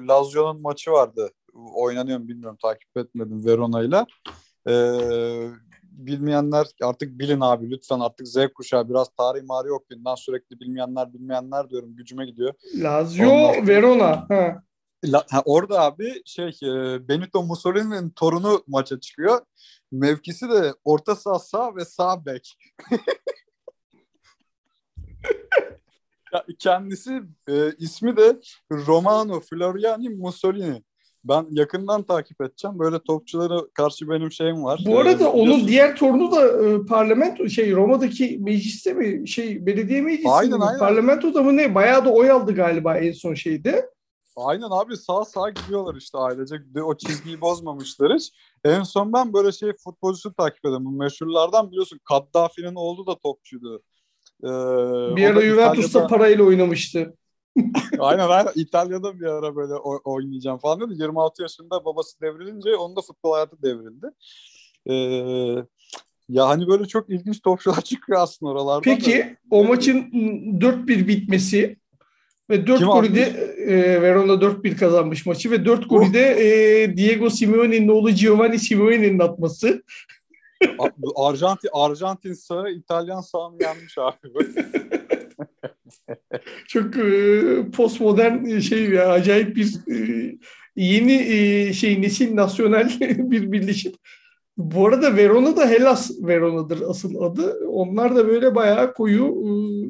[0.07, 4.05] Lazio'nun maçı vardı oynanıyor mu bilmiyorum takip etmedim Verona'yla.
[4.67, 4.71] Ee,
[5.97, 10.05] bilmeyenler artık bilin abi lütfen artık Z kuşağı biraz tarih mari okuyun.
[10.05, 12.53] Ben sürekli bilmeyenler bilmeyenler diyorum gücüme gidiyor.
[12.75, 13.67] Lazio Ondan...
[13.67, 14.25] Verona.
[14.29, 14.63] Ha.
[15.05, 19.41] La, ha, orada abi şey e, Benito Mussolini'nin torunu maça çıkıyor.
[19.91, 22.57] Mevkisi de orta saha sağ ve sağ bek.
[26.59, 28.39] Kendisi e, ismi de
[28.71, 30.83] Romano Floriani Mussolini.
[31.27, 32.79] Ben yakından takip edeceğim.
[32.79, 34.83] Böyle topçulara karşı benim şeyim var.
[34.85, 40.01] Bu arada ee, onun diğer torunu da e, parlamento şey Roma'daki mecliste mi şey belediye
[40.01, 40.65] meclisi aynen, mi?
[40.65, 40.79] Aynen.
[40.79, 41.75] Parlamentoda mı ne?
[41.75, 43.89] Bayağı da oy aldı galiba en son şeyde.
[44.35, 46.61] Aynen abi sağ sağ gidiyorlar işte ailecek.
[46.85, 48.31] O çizgiyi bozmamışlar hiç.
[48.65, 50.85] En son ben böyle şey futbolcusu takip ediyorum.
[50.85, 53.83] Bu meşhurlardan biliyorsun Kaddafi'nin oğlu da topçuydu.
[54.43, 54.47] Ee,
[55.15, 57.13] bir ara Juventus'ta parayla oynamıştı.
[57.99, 58.51] Aynen aynen.
[58.55, 61.01] İtalya'da bir ara böyle oynayacağım falan dedi.
[61.01, 64.07] 26 yaşında babası devrilince onun da futbol hayatı devrildi.
[64.89, 64.93] Ee,
[66.29, 68.81] ya hani böyle çok ilginç topçular çıkıyor aslında oralarda.
[68.81, 69.55] Peki da.
[69.55, 70.01] o maçın
[70.59, 71.77] 4-1 bitmesi
[72.49, 73.21] Ve 4 golü de
[73.67, 79.19] e, Verona 4-1 kazanmış maçı ve 4 golü de e, Diego Simeone'nin oğlu Giovanni Simeone'nin
[79.19, 79.83] atması.
[81.15, 84.17] Arjantin Arjantin sağı İtalyan sağını yenmiş abi.
[86.67, 90.37] Çok e, postmodern şey ya acayip bir e,
[90.75, 93.91] yeni e, şey nesil nasyonel bir birleşim.
[94.57, 97.67] Bu arada Verona da Hellas Verona'dır asıl adı.
[97.67, 99.35] Onlar da böyle bayağı koyu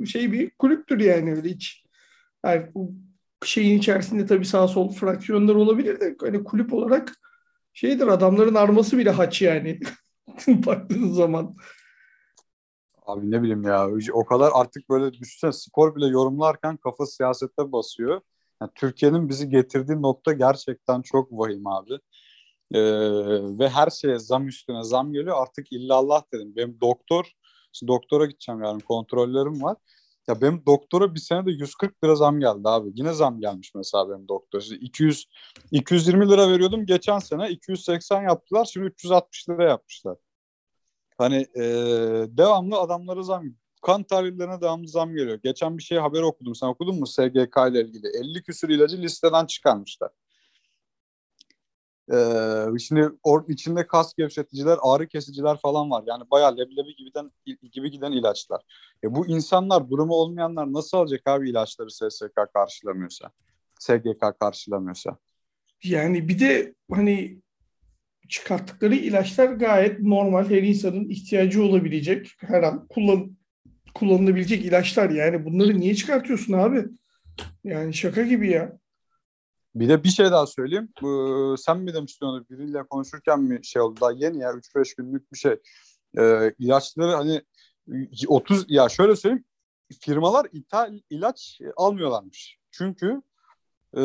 [0.02, 1.84] e, şey bir kulüptür yani öyle hiç.
[2.46, 2.68] Yani
[3.46, 7.14] şeyin içerisinde tabii sağ sol fraksiyonlar olabilir de hani kulüp olarak
[7.74, 9.80] şeydir adamların arması bile haç yani
[10.48, 11.56] baktığın zaman.
[13.08, 18.22] Abi ne bileyim ya o kadar artık böyle düşünsene spor bile yorumlarken kafa siyasette basıyor.
[18.62, 21.94] Yani Türkiye'nin bizi getirdiği nokta gerçekten çok vahim abi.
[22.74, 22.80] Ee,
[23.60, 25.42] ve her şeye zam üstüne zam geliyor.
[25.42, 26.54] Artık illallah dedim.
[26.56, 27.32] Benim doktor,
[27.88, 29.78] doktora gideceğim yani kontrollerim var.
[30.28, 32.90] Ya benim doktora bir senede 140 lira zam geldi abi.
[32.96, 34.62] Yine zam gelmiş mesela benim doktor.
[34.62, 35.26] İşte 200
[35.72, 38.66] 220 lira veriyordum geçen sene 280 yaptılar.
[38.66, 40.18] Şimdi 360 lira yapmışlar.
[41.18, 41.64] Hani e,
[42.38, 43.44] devamlı adamlara zam
[43.82, 45.40] kan tahlillerine devamlı zam geliyor.
[45.44, 46.56] Geçen bir şey haber okudum.
[46.56, 48.08] Sen okudun mu SGK ile ilgili?
[48.08, 50.10] 50 küsür ilacı listeden çıkarmışlar.
[52.14, 56.04] Ee, şimdi or, içinde kas gevşeticiler, ağrı kesiciler falan var.
[56.08, 57.32] Yani bayağı leblebi gibiden
[57.72, 58.62] gibi giden ilaçlar.
[59.04, 63.32] E bu insanlar, durumu olmayanlar nasıl alacak abi ilaçları SSK karşılamıyorsa?
[63.80, 65.18] SGK karşılamıyorsa?
[65.84, 67.42] Yani bir de hani
[68.30, 73.38] çıkarttıkları ilaçlar gayet normal her insanın ihtiyacı olabilecek her an kullan
[73.96, 76.86] kullanılabilecek ilaçlar yani bunları niye çıkartıyorsun abi?
[77.64, 78.78] Yani şaka gibi ya.
[79.76, 80.90] Bir de bir şey daha söyleyeyim.
[81.04, 84.02] Ee, sen mi demiştin onu biriyle konuşurken mi şey oldu?
[84.02, 85.56] Daha yeni ya 3-5 günlük bir şey.
[86.20, 87.42] Ee, ilaçları hani
[88.28, 89.46] 30 ya şöyle söyleyeyim
[90.00, 92.58] firmalar ithal ilaç almıyorlarmış.
[92.72, 93.22] Çünkü
[93.94, 94.02] e,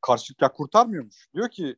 [0.00, 1.28] karşılık ya kurtarmıyormuş.
[1.34, 1.76] Diyor ki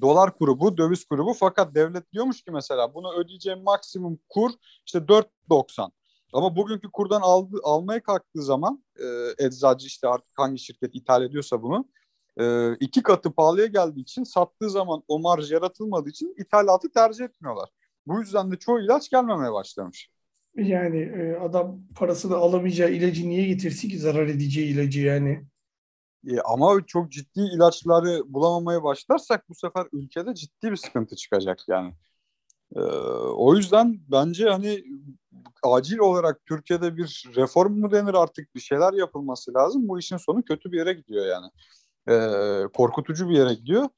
[0.00, 4.50] dolar kuru bu, döviz kuru bu fakat devlet diyormuş ki mesela bunu ödeyeceğim maksimum kur
[4.86, 5.90] işte 4.90.
[6.32, 9.06] Ama bugünkü kurdan aldı, almaya kalktığı zaman e,
[9.46, 11.88] eczacı işte artık hangi şirket ithal ediyorsa bunu
[12.40, 17.68] e, iki katı pahalıya geldiği için sattığı zaman o marj yaratılmadığı için ithalatı tercih etmiyorlar.
[18.06, 20.10] Bu yüzden de çoğu ilaç gelmemeye başlamış.
[20.56, 25.44] Yani adam parasını alamayacağı ilacı niye getirsin ki zarar edeceği ilacı yani?
[26.28, 31.94] E, ama çok ciddi ilaçları bulamamaya başlarsak bu sefer ülkede ciddi bir sıkıntı çıkacak yani.
[32.76, 32.80] E,
[33.36, 34.84] o yüzden bence hani
[35.62, 39.88] acil olarak Türkiye'de bir reform mu denir artık bir şeyler yapılması lazım.
[39.88, 41.46] Bu işin sonu kötü bir yere gidiyor yani
[42.08, 43.88] e, korkutucu bir yere gidiyor.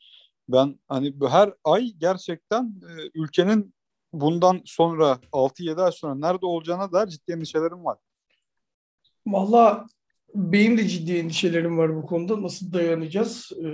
[0.48, 3.74] Ben hani her ay gerçekten e, ülkenin
[4.12, 7.98] bundan sonra 6-7 ay sonra nerede olacağına dair ciddi endişelerim var.
[9.26, 9.86] Valla
[10.34, 12.42] benim de ciddi endişelerim var bu konuda.
[12.42, 13.64] Nasıl dayanacağız ee,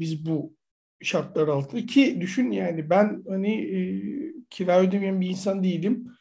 [0.00, 0.54] biz bu
[1.02, 1.86] şartlar altında?
[1.86, 3.80] Ki düşün yani ben hani e,
[4.50, 6.12] kira ödemeyen bir insan değilim.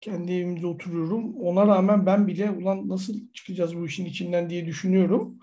[0.00, 1.36] Kendi evimde oturuyorum.
[1.36, 5.38] Ona rağmen ben bile ulan nasıl çıkacağız bu işin içinden diye düşünüyorum.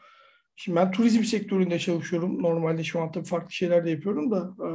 [0.55, 2.43] Şimdi ben turizm sektöründe çalışıyorum.
[2.43, 4.55] Normalde şu an tabii farklı şeyler de yapıyorum da.
[4.67, 4.69] E,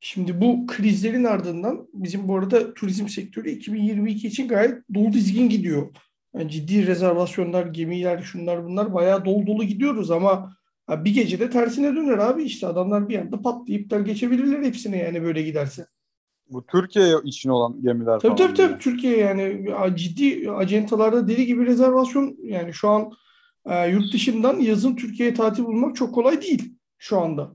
[0.00, 5.88] şimdi bu krizlerin ardından bizim bu arada turizm sektörü 2022 için gayet dolu dizgin gidiyor.
[6.34, 10.56] Yani ciddi rezervasyonlar, gemiler, şunlar bunlar bayağı dolu dolu gidiyoruz ama
[10.88, 15.42] bir gecede tersine döner abi işte adamlar bir anda patlayıp da geçebilirler hepsine yani böyle
[15.42, 15.86] giderse.
[16.50, 18.36] Bu Türkiye için olan gemiler tabii.
[18.36, 23.12] Tabii tabii Türkiye yani ciddi acentalarda deli gibi rezervasyon yani şu an
[23.66, 27.54] e, yurt dışından yazın Türkiye'ye tatil bulmak çok kolay değil şu anda.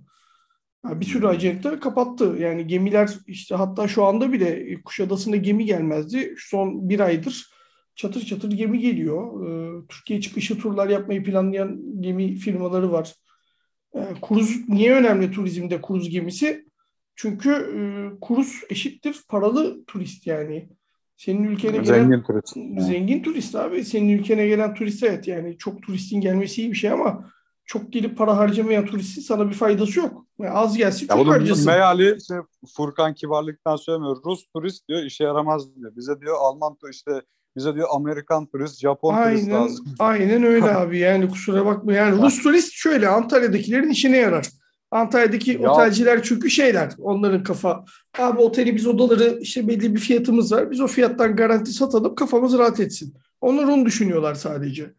[0.85, 2.35] Yani bir sürü acente kapattı.
[2.39, 6.35] Yani gemiler işte hatta şu anda bile Kuşadası'na gemi gelmezdi.
[6.37, 7.52] Son bir aydır
[7.95, 9.47] çatır çatır gemi geliyor.
[9.47, 13.15] E, Türkiye çıkışı turlar yapmayı planlayan gemi firmaları var.
[13.95, 16.65] E, kruz niye önemli turizmde kruz gemisi?
[17.15, 17.79] Çünkü e,
[18.27, 20.69] kruz eşittir paralı turist yani.
[21.17, 22.53] Senin ülkene gelen zengin turist.
[22.87, 23.85] Zengin turist abi.
[23.85, 27.29] Senin ülkene gelen turist evet yani çok turistin gelmesi iyi bir şey ama
[27.65, 30.25] çok gelip para harcamayan turistin sana bir faydası yok.
[30.39, 31.65] Yani az gelsin ya çok harcasın.
[31.65, 32.35] Meali işte
[32.75, 34.23] Furkan kibarlıktan söylemiyor.
[34.25, 35.95] Rus turist diyor işe yaramaz diyor.
[35.95, 37.21] Bize diyor Alman işte
[37.55, 39.85] bize diyor Amerikan turist, Japon aynen, turist lazım.
[39.99, 41.93] Aynen öyle abi yani kusura bakma.
[41.93, 44.49] Yani Rus turist şöyle Antalya'dakilerin işine yarar.
[44.91, 45.71] Antalya'daki ya.
[45.71, 47.85] otelciler çünkü şeyler onların kafa.
[48.19, 50.71] Abi oteli biz odaları işte belli bir fiyatımız var.
[50.71, 53.13] Biz o fiyattan garanti satalım kafamız rahat etsin.
[53.41, 54.93] Onlar onu düşünüyorlar sadece.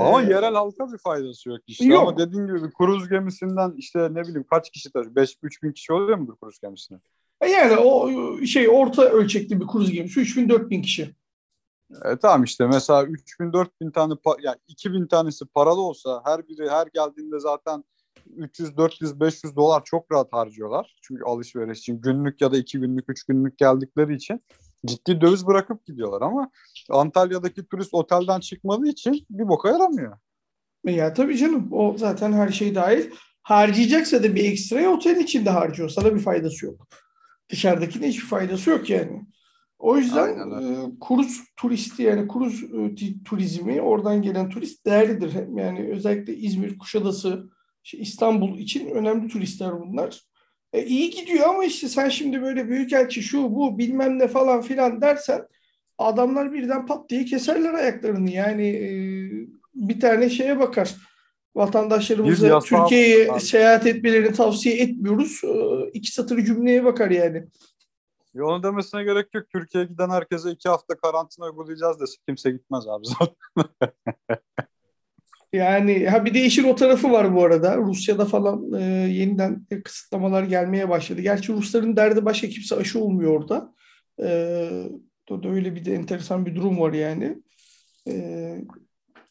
[0.00, 1.84] Ama ee, yerel halka bir faydası yok işte.
[1.84, 2.02] Yok.
[2.02, 5.14] Ama dediğin gibi kruz gemisinden işte ne bileyim kaç kişi taşıyor?
[5.14, 6.98] 5 3 bin kişi oluyor mudur kruz gemisine?
[7.40, 8.10] E yani o
[8.46, 11.14] şey orta ölçekli bir kruz gemisi 3 bin 4 bin kişi.
[12.04, 16.86] E, tamam işte mesela 3000 4000 tane yani 2000 tanesi paralı olsa her biri her
[16.86, 17.84] geldiğinde zaten
[18.36, 20.96] 300 400 500 dolar çok rahat harcıyorlar.
[21.02, 24.40] Çünkü alışveriş için günlük ya da 2 günlük 3 günlük geldikleri için
[24.86, 26.50] ciddi döviz bırakıp gidiyorlar ama
[26.90, 30.18] Antalya'daki turist otelden çıkmadığı için bir boka yaramıyor.
[30.84, 33.10] Ya tabii canım o zaten her şey dahil.
[33.42, 35.88] Harcayacaksa da bir ekstra otel içinde harcıyor.
[35.88, 36.88] Sana bir faydası yok.
[37.50, 39.26] Dışarıdakine hiçbir faydası yok yani.
[39.84, 45.32] O yüzden e, kruz turisti yani kruz e, turizmi oradan gelen turist değerlidir.
[45.56, 47.50] Yani özellikle İzmir, Kuşadası,
[47.84, 50.20] işte İstanbul için önemli turistler bunlar.
[50.72, 55.00] E, iyi gidiyor ama işte sen şimdi böyle büyükelçi şu bu bilmem ne falan filan
[55.00, 55.46] dersen
[55.98, 58.30] adamlar birden pat diye keserler ayaklarını.
[58.30, 58.90] Yani e,
[59.74, 60.94] bir tane şeye bakar.
[61.54, 65.40] Vatandaşlarımıza Türkiye'ye seyahat etmelerini tavsiye etmiyoruz.
[65.44, 67.44] E, iki satır cümleye bakar yani.
[68.42, 69.50] Onu demesine gerek yok.
[69.52, 73.36] Türkiye'ye giden herkese iki hafta karantina uygulayacağız dese kimse gitmez abi zaten.
[75.52, 77.76] yani ha bir de işin o tarafı var bu arada.
[77.76, 78.82] Rusya'da falan e,
[79.12, 81.20] yeniden kısıtlamalar gelmeye başladı.
[81.20, 83.74] Gerçi Rusların derdi başka kimse aşı olmuyor orada.
[84.20, 84.26] E,
[85.30, 87.42] da öyle bir de enteresan bir durum var yani.
[88.08, 88.56] E,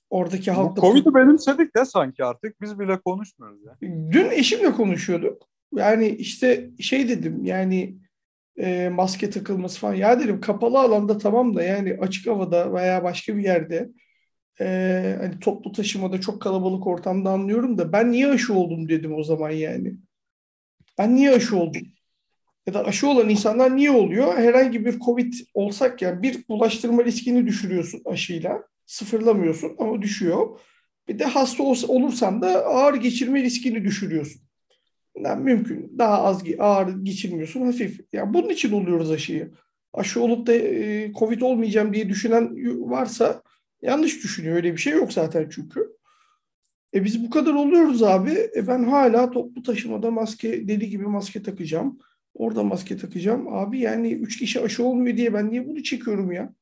[0.09, 2.61] oradaki halk Covid'i benimsedik de sanki artık.
[2.61, 3.77] Biz bile konuşmuyoruz ya.
[4.11, 5.47] Dün eşimle konuşuyorduk.
[5.75, 8.02] Yani işte şey dedim yani
[8.57, 9.93] e, maske takılması falan.
[9.93, 13.89] Ya dedim kapalı alanda tamam da yani açık havada veya başka bir yerde
[14.61, 19.23] e, hani toplu taşımada çok kalabalık ortamda anlıyorum da ben niye aşı oldum dedim o
[19.23, 19.93] zaman yani.
[20.97, 21.81] Ben niye aşı oldum?
[22.67, 24.37] Ya da aşı olan insanlar niye oluyor?
[24.37, 28.63] Herhangi bir Covid olsak ya bir bulaştırma riskini düşürüyorsun aşıyla.
[28.85, 30.59] Sıfırlamıyorsun ama düşüyor.
[31.07, 34.41] Bir de hasta olursan da ağır geçirme riskini düşürüyorsun.
[35.15, 35.95] Mümkün.
[35.97, 37.61] Daha az ağır geçirmiyorsun.
[37.61, 37.99] Hafif.
[38.13, 39.51] Yani bunun için oluyoruz aşıyı.
[39.93, 42.55] Aşı olup da e, Covid olmayacağım diye düşünen
[42.89, 43.43] varsa
[43.81, 44.55] yanlış düşünüyor.
[44.55, 45.93] Öyle bir şey yok zaten çünkü.
[46.93, 48.51] E biz bu kadar oluyoruz abi.
[48.55, 51.99] E ben hala toplu taşımada maske, deli gibi maske takacağım.
[52.33, 53.53] Orada maske takacağım.
[53.53, 56.53] Abi yani üç kişi aşı olmuyor diye ben niye bunu çekiyorum ya?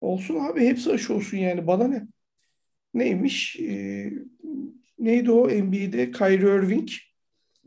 [0.00, 1.66] Olsun abi hepsi aşı olsun yani.
[1.66, 2.06] Bana ne?
[2.94, 3.60] Neymiş?
[3.60, 4.12] E,
[4.98, 6.10] neydi o NBA'de?
[6.10, 6.88] Kyrie Irving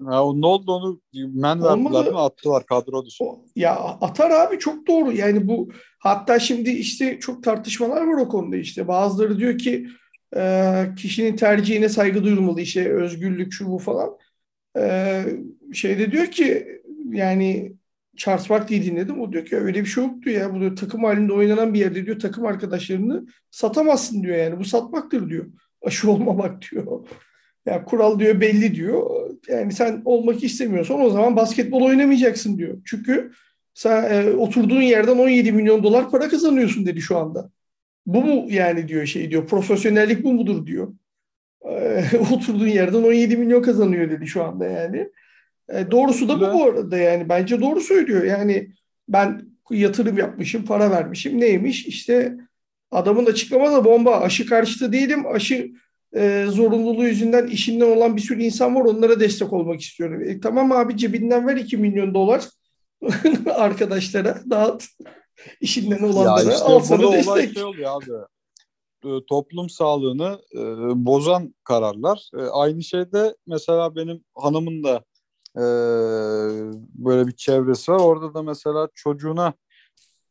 [0.03, 3.23] Ha, ne oldu onu men verdiler mi attılar kadro dışı.
[3.55, 5.11] Ya atar abi çok doğru.
[5.11, 5.69] Yani bu
[5.99, 8.87] hatta şimdi işte çok tartışmalar var o konuda işte.
[8.87, 9.87] Bazıları diyor ki
[10.35, 14.09] e, kişinin tercihine saygı duyulmalı işte özgürlük şu bu falan.
[14.77, 15.23] E,
[15.73, 17.75] şeyde diyor ki yani
[18.17, 19.21] Charles Barkley'i dinledim.
[19.21, 20.53] O diyor ki öyle bir şey yok diyor ya.
[20.53, 24.59] Bu diyor, takım halinde oynanan bir yerde diyor takım arkadaşlarını satamazsın diyor yani.
[24.59, 25.45] Bu satmaktır diyor.
[25.81, 27.07] Aşı olmamak diyor.
[27.65, 29.29] Ya kural diyor belli diyor.
[29.47, 32.77] Yani sen olmak istemiyorsan o zaman basketbol oynamayacaksın diyor.
[32.85, 33.31] Çünkü
[33.73, 37.51] sen e, oturduğun yerden 17 milyon dolar para kazanıyorsun dedi şu anda.
[38.05, 39.47] Bu mu yani diyor şey diyor.
[39.47, 40.93] Profesyonellik bu mudur diyor.
[41.69, 42.03] E,
[42.33, 45.09] oturduğun yerden 17 milyon kazanıyor dedi şu anda yani.
[45.69, 47.29] E, doğrusu da bu bu arada yani.
[47.29, 48.23] Bence doğru söylüyor.
[48.23, 48.69] Yani
[49.09, 49.41] ben
[49.71, 51.41] yatırım yapmışım, para vermişim.
[51.41, 51.85] Neymiş?
[51.85, 52.37] İşte
[52.91, 54.21] adamın açıklamada bomba.
[54.21, 55.27] Aşı karşıtı değilim.
[55.27, 55.71] Aşı
[56.15, 60.21] e, zorunluluğu yüzünden işinden olan bir sürü insan var onlara destek olmak istiyorum.
[60.21, 62.45] E, tamam abi cebinden ver 2 milyon dolar
[63.55, 64.85] arkadaşlara dağıt
[65.61, 67.53] işinden olanlara işte al sana destek.
[67.53, 68.11] Şey oluyor abi
[69.05, 70.59] e, toplum sağlığını e,
[71.05, 72.29] bozan kararlar.
[72.37, 75.03] E, aynı şeyde mesela benim hanımın da
[75.55, 75.65] e,
[76.95, 77.99] böyle bir çevresi var.
[77.99, 79.53] Orada da mesela çocuğuna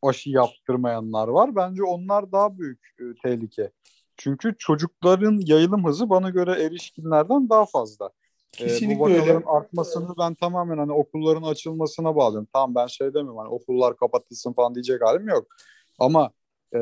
[0.03, 1.55] aşı yaptırmayanlar var.
[1.55, 3.71] Bence onlar daha büyük e, tehlike.
[4.17, 8.09] Çünkü çocukların yayılım hızı bana göre erişkinlerden daha fazla.
[8.51, 9.45] Kesinlikle ee, bu vakaların öyle.
[9.45, 12.47] artmasını ben tamamen hani okulların açılmasına bağlıyorum.
[12.53, 15.47] Tamam ben şey demiyorum hani okullar kapatılsın falan diyecek halim yok.
[15.99, 16.31] Ama
[16.73, 16.79] e,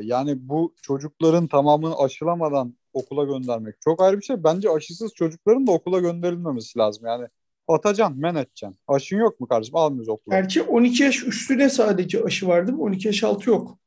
[0.00, 4.44] yani bu çocukların tamamını aşılamadan okula göndermek çok ayrı bir şey.
[4.44, 7.06] Bence aşısız çocukların da okula gönderilmemesi lazım.
[7.06, 7.28] Yani
[7.68, 8.76] atacaksın, men edeceksin.
[8.88, 9.76] Aşın yok mu kardeşim?
[9.76, 10.34] Almıyoruz okula.
[10.34, 12.84] Gerçi 12 yaş üstüne sadece aşı var değil mi?
[12.84, 13.77] 12 yaş altı yok.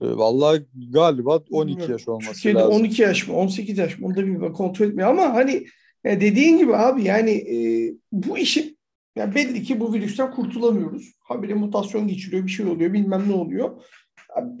[0.00, 2.74] E, vallahi galiba 12 yaş olması Türkiye'de lazım.
[2.74, 5.66] 12 yaş mı 18 yaş mı onu da bilmiyorum kontrol etmiyor ama hani
[6.04, 7.56] ya dediğin gibi abi yani e,
[8.12, 8.78] bu işin
[9.16, 11.12] yani belli ki bu virüsten kurtulamıyoruz.
[11.20, 13.82] Habire mutasyon geçiriyor bir şey oluyor bilmem ne oluyor.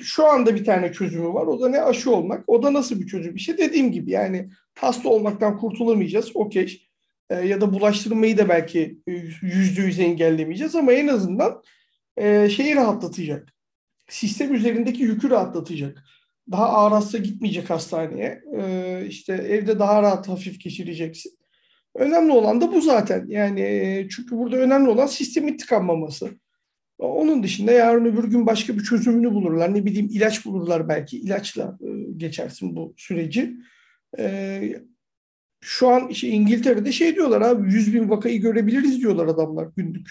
[0.00, 1.46] Şu anda bir tane çözümü var.
[1.46, 2.44] O da ne aşı olmak.
[2.46, 3.36] O da nasıl bir çözüm?
[3.36, 6.30] İşte dediğim gibi yani hasta olmaktan kurtulamayacağız.
[6.34, 6.82] Okey.
[7.30, 8.98] E, ya da bulaştırmayı da belki
[9.42, 11.62] yüzde yüz engellemeyeceğiz ama en azından
[12.16, 13.52] e, şeyi rahatlatacak
[14.10, 16.04] sistem üzerindeki yükü rahatlatacak.
[16.50, 18.42] Daha ağır hasta gitmeyecek hastaneye.
[18.56, 21.32] Ee, işte evde daha rahat hafif geçireceksin.
[21.94, 23.26] Önemli olan da bu zaten.
[23.28, 26.30] Yani çünkü burada önemli olan sistemin tıkanmaması.
[26.98, 29.74] Onun dışında yarın öbür gün başka bir çözümünü bulurlar.
[29.74, 31.18] Ne bileyim ilaç bulurlar belki.
[31.18, 33.56] İlaçla e, geçersin bu süreci.
[34.18, 34.74] E,
[35.60, 40.10] şu an işte İngiltere'de şey diyorlar abi 100 bin vakayı görebiliriz diyorlar adamlar günlük.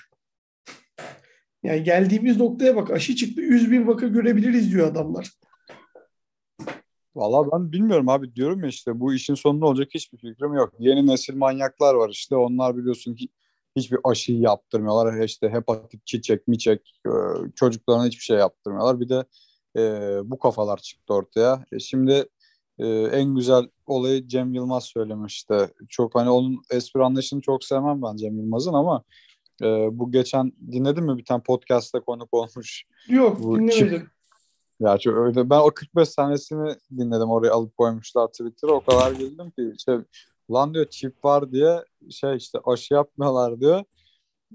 [1.64, 5.32] Yani geldiğimiz noktaya bak aşı çıktı 100 bin vaka görebiliriz diyor adamlar.
[7.16, 10.74] Valla ben bilmiyorum abi diyorum ya işte bu işin sonu ne olacak hiçbir fikrim yok.
[10.80, 13.28] Yeni nesil manyaklar var işte onlar biliyorsun ki
[13.76, 15.24] hiçbir aşı yaptırmıyorlar.
[15.24, 17.12] İşte hepatit çiçek miçek e,
[17.56, 19.00] çocuklarına hiçbir şey yaptırmıyorlar.
[19.00, 19.24] Bir de
[19.78, 19.82] e,
[20.24, 21.66] bu kafalar çıktı ortaya.
[21.72, 22.26] E, şimdi
[22.80, 25.56] e, en güzel olayı Cem Yılmaz söylemişti.
[25.90, 29.04] Çok hani onun espri anlayışını çok sevmem ben Cem Yılmaz'ın ama
[29.62, 32.84] e, bu geçen dinledin mi bir tane podcast'ta konuk olmuş.
[33.08, 34.00] Yok bu dinlemedim.
[34.00, 34.08] Çip,
[34.80, 35.50] ya çok öyle.
[35.50, 38.72] Ben o 45 tanesini dinledim oraya alıp koymuşlar Twitter'a.
[38.72, 39.98] O kadar güldüm ki şey,
[40.52, 43.84] lan diyor çip var diye şey işte aşı yapmıyorlar diyor.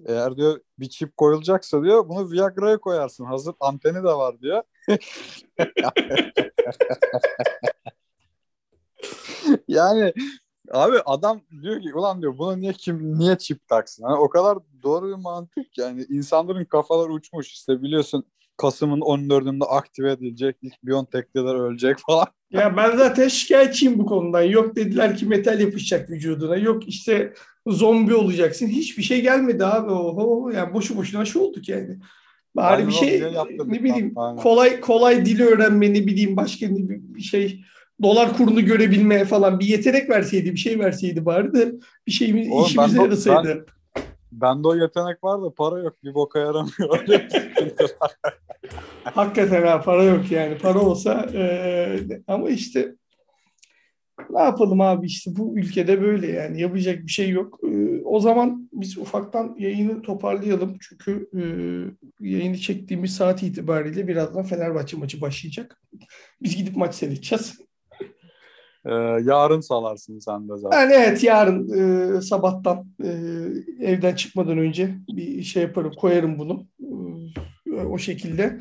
[0.06, 3.24] Eğer diyor bir çip koyulacaksa diyor bunu Viagra'ya koyarsın.
[3.24, 4.62] Hazır anteni de var diyor.
[9.68, 10.12] yani
[10.70, 14.02] abi adam diyor ki ulan diyor buna niye kim niye çip taksın?
[14.02, 18.24] Yani o kadar doğru bir mantık yani insanların kafaları uçmuş işte biliyorsun
[18.56, 20.56] Kasım'ın 14'ünde aktive edilecek.
[20.62, 22.26] İlk Biontech'teler ölecek falan.
[22.50, 24.42] Ya ben zaten şikayetçiyim bu konudan.
[24.42, 26.56] Yok dediler ki metal yapışacak vücuduna.
[26.56, 27.34] Yok işte
[27.66, 28.66] zombi olacaksın.
[28.66, 29.90] Hiçbir şey gelmedi abi.
[29.90, 30.50] Oho.
[30.50, 31.98] Yani boşu boşuna aşı olduk yani.
[32.56, 33.22] Bari Aynen bir şey
[33.64, 37.64] ne bileyim kolay kolay dili öğrenme ne bileyim başka bir şey
[38.02, 41.72] dolar kurunu görebilme falan bir yetenek verseydi bir şey verseydi bari de
[42.06, 43.48] bir şeyimiz Oğlum, işimize yarasaydı.
[43.48, 43.74] Ben,
[44.32, 45.96] Bende o yetenek var da para yok.
[46.04, 47.04] Bir boka yaramıyor.
[49.04, 50.58] Hakikaten ha para yok yani.
[50.58, 52.94] Para olsa e, ama işte
[54.30, 57.60] ne yapalım abi işte bu ülkede böyle yani yapacak bir şey yok.
[57.62, 60.76] E, o zaman biz ufaktan yayını toparlayalım.
[60.80, 61.42] Çünkü e,
[62.28, 65.82] yayını çektiğimiz saat itibariyle birazdan Fenerbahçe maçı başlayacak.
[66.42, 67.63] Biz gidip maç seyredeceğiz.
[68.86, 68.92] Ee,
[69.24, 70.80] yarın salarsın sen de zaten.
[70.80, 71.68] Yani evet yarın
[72.18, 73.10] e, sabahtan e,
[73.80, 76.66] evden çıkmadan önce bir şey yaparım koyarım bunu
[77.66, 78.60] e, o şekilde.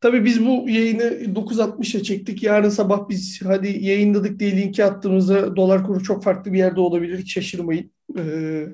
[0.00, 1.02] Tabii biz bu yayını
[1.34, 2.42] 9.60'a çektik.
[2.42, 7.18] Yarın sabah biz hadi yayınladık diye linki attığımızda dolar kuru çok farklı bir yerde olabilir.
[7.18, 7.90] Hiç şaşırmayın.
[8.18, 8.66] Ee,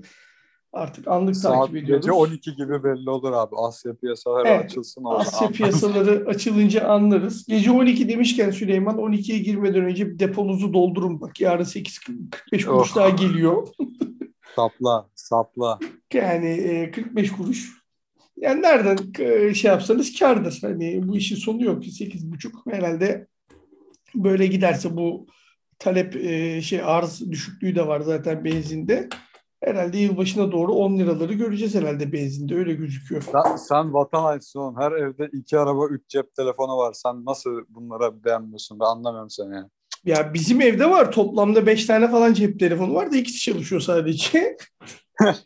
[0.75, 2.07] Artık anlık Saat takip ediyoruz.
[2.07, 3.57] Gece 12 gibi belli olur abi.
[3.57, 5.03] Asya piyasaları evet, açılsın.
[5.05, 7.47] Asya piyasaları açılınca anlarız.
[7.47, 11.41] Gece 12 demişken Süleyman 12'ye girmeden önce bir deponuzu doldurun bak.
[11.41, 12.97] Yarın 8.45 kuruş oh.
[12.97, 13.68] daha geliyor.
[14.57, 15.79] sapla, sapla.
[16.12, 17.72] Yani e, 45 kuruş.
[18.37, 20.59] Yani nereden e, şey yapsanız kardır.
[20.62, 23.27] Hani bu işin sonu yok ki 8.5 herhalde
[24.14, 25.27] böyle giderse bu
[25.79, 29.09] talep e, şey arz düşüklüğü de var zaten benzinde
[29.65, 33.23] herhalde yılbaşına doğru 10 liraları göreceğiz herhalde benzinde öyle gözüküyor.
[33.23, 34.77] Sen, sen vatan hainisin oğlum.
[34.81, 36.93] Her evde iki araba, üç cep telefonu var.
[36.93, 38.81] Sen nasıl bunlara beğenmiyorsun?
[38.81, 39.69] Ben anlamıyorum seni yani.
[40.05, 41.12] Ya bizim evde var.
[41.12, 44.57] Toplamda beş tane falan cep telefonu var da ikisi çalışıyor sadece.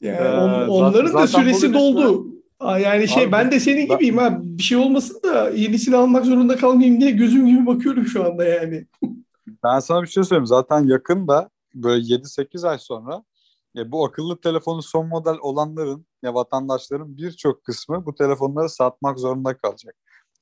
[0.00, 2.26] yani ee, on, onların zaten, da süresi doldu.
[2.60, 4.38] Aa, yani şey Abi, ben de senin ben, gibiyim ha.
[4.42, 8.86] Bir şey olmasın da yenisini almak zorunda kalmayayım diye gözüm gibi bakıyorum şu anda yani.
[9.64, 10.46] Ben sana bir şey söyleyeyim.
[10.46, 13.24] Zaten yakında böyle 7-8 ay sonra
[13.74, 19.56] ya bu akıllı telefonu son model olanların ya vatandaşların birçok kısmı bu telefonları satmak zorunda
[19.56, 19.94] kalacak.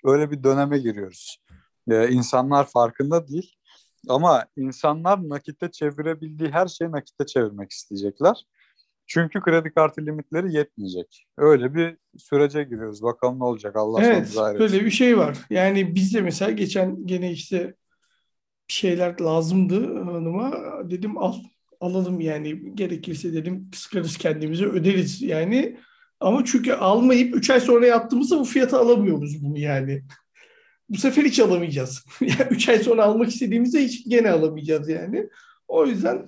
[0.04, 1.38] Öyle bir döneme giriyoruz.
[1.86, 3.54] Ya insanlar farkında değil
[4.08, 8.46] ama insanlar nakitte çevirebildiği her şeyi nakitte çevirmek isteyecekler.
[9.06, 11.26] Çünkü kredi kartı limitleri yetmeyecek.
[11.38, 13.02] Öyle bir sürece giriyoruz.
[13.02, 15.38] Bakalım ne olacak Allah Evet, böyle bir şey var.
[15.50, 17.74] Yani bizde mesela geçen gene işte
[18.70, 20.52] şeyler lazımdı hanıma.
[20.90, 21.34] Dedim al
[21.80, 25.78] alalım yani gerekirse dedim sıkarız kendimizi öderiz yani.
[26.20, 30.02] Ama çünkü almayıp 3 ay sonra yattığımızda bu fiyata alamıyoruz bunu yani.
[30.88, 32.04] Bu sefer hiç alamayacağız.
[32.20, 35.28] yani 3 ay sonra almak istediğimizde hiç gene alamayacağız yani.
[35.68, 36.26] O yüzden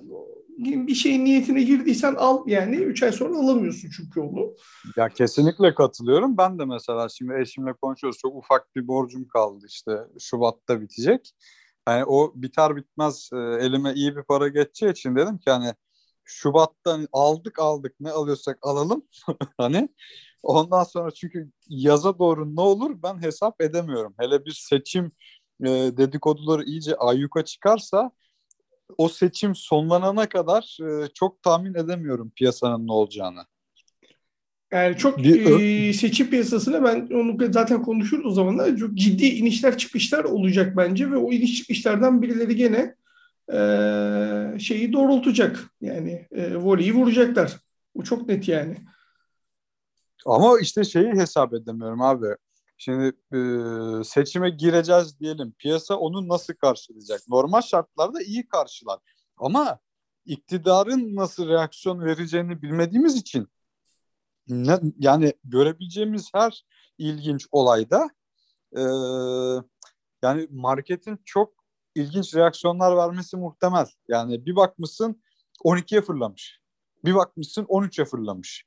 [0.57, 4.55] bir şeyin niyetine girdiysen al yani 3 ay sonra alamıyorsun çünkü onu.
[4.97, 6.37] Ya kesinlikle katılıyorum.
[6.37, 8.19] Ben de mesela şimdi eşimle konuşuyoruz.
[8.21, 11.33] Çok ufak bir borcum kaldı işte Şubat'ta bitecek.
[11.85, 15.73] Hani o biter bitmez e, elime iyi bir para geçeceği için dedim ki hani
[16.23, 19.03] Şubat'tan aldık aldık ne alıyorsak alalım
[19.57, 19.89] hani
[20.43, 24.15] ondan sonra çünkü yaza doğru ne olur ben hesap edemiyorum.
[24.19, 25.11] Hele bir seçim
[25.63, 28.11] e, dedikoduları iyice ayyuka çıkarsa
[28.97, 33.45] o seçim sonlanana kadar e, çok tahmin edemiyorum piyasanın ne olacağını.
[34.73, 38.77] Yani çok bir, e, seçim piyasasına ben onu zaten konuşuruz o zamanlar.
[38.77, 42.95] Çok ciddi inişler çıkışlar olacak bence ve o iniş çıkışlardan birileri gene
[43.53, 45.59] e, şeyi doğrultacak.
[45.81, 47.57] Yani e, voleyi vuracaklar.
[47.95, 48.77] Bu çok net yani.
[50.25, 52.27] Ama işte şeyi hesap edemiyorum abi.
[52.77, 53.39] Şimdi e,
[54.03, 55.53] seçime gireceğiz diyelim.
[55.57, 57.21] Piyasa onu nasıl karşılayacak?
[57.29, 58.99] Normal şartlarda iyi karşılar.
[59.37, 59.79] Ama
[60.25, 63.47] iktidarın nasıl reaksiyon vereceğini bilmediğimiz için
[64.47, 66.65] ne, yani görebileceğimiz her
[66.97, 68.09] ilginç olayda
[68.77, 68.81] e,
[70.23, 71.53] yani marketin çok
[71.95, 73.85] ilginç reaksiyonlar vermesi muhtemel.
[74.07, 75.21] Yani bir bakmışsın
[75.65, 76.59] 12'ye fırlamış.
[77.05, 78.65] Bir bakmışsın 13'e fırlamış.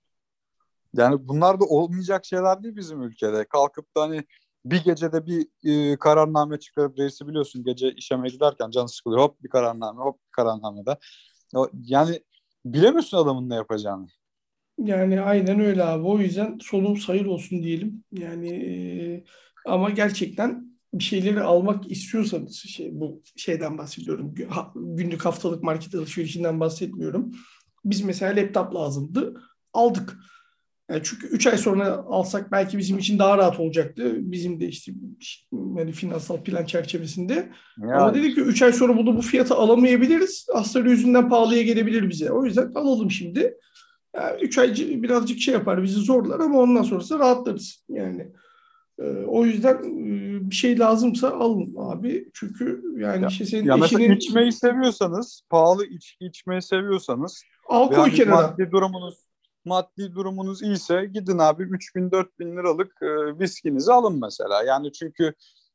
[0.95, 3.45] Yani bunlar da olmayacak şeyler değil bizim ülkede.
[3.45, 4.25] Kalkıp da hani
[4.65, 9.23] bir gecede bir e, kararname çıkarıp reisi biliyorsun gece işeme giderken can sıkılıyor.
[9.23, 10.99] Hop bir kararname hop bir kararnamede.
[11.73, 12.23] Yani
[12.65, 14.07] bilemiyorsun adamın ne yapacağını.
[14.79, 16.07] Yani aynen öyle abi.
[16.07, 18.05] O yüzden solum sayır olsun diyelim.
[18.13, 19.25] Yani e,
[19.67, 24.35] ama gerçekten bir şeyleri almak istiyorsanız şey, bu şeyden bahsediyorum.
[24.75, 27.33] Günlük haftalık market alışverişinden bahsetmiyorum.
[27.85, 29.43] Biz mesela laptop lazımdı.
[29.73, 30.19] Aldık.
[30.91, 34.13] Yani çünkü 3 ay sonra alsak belki bizim için daha rahat olacaktı.
[34.19, 34.93] Bizim de işte
[35.77, 37.53] yani finansal plan çerçevesinde.
[37.79, 37.95] Yani.
[37.95, 40.47] Ama dedik ki 3 ay sonra bunu bu fiyata alamayabiliriz.
[40.55, 42.31] Astarı yüzünden pahalıya gelebilir bize.
[42.31, 43.55] O yüzden alalım şimdi.
[44.43, 47.85] 3 yani ay birazcık şey yapar bizi zorlar ama ondan sonrası rahatlarız.
[47.89, 48.33] Yani
[48.99, 52.31] e, o yüzden e, bir şey lazımsa alın abi.
[52.35, 54.01] Çünkü yani ya, işte senin ya eşinin...
[54.01, 58.47] mesela içmeyi seviyorsanız, pahalı iç, içmeyi seviyorsanız al koy kenara.
[58.49, 59.27] Maddi durumunuz
[59.67, 64.63] maddi durumunuz iyiyse gidin abi 3000 4000 liralık e, viskinizi alın mesela.
[64.63, 65.35] Yani çünkü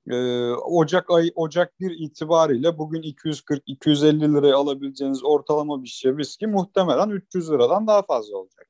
[0.10, 6.48] e, Ocak ay Ocak 1 itibariyle bugün 240 250 liraya alabileceğiniz ortalama bir şişe viski
[6.48, 8.68] muhtemelen 300 liradan daha fazla olacak.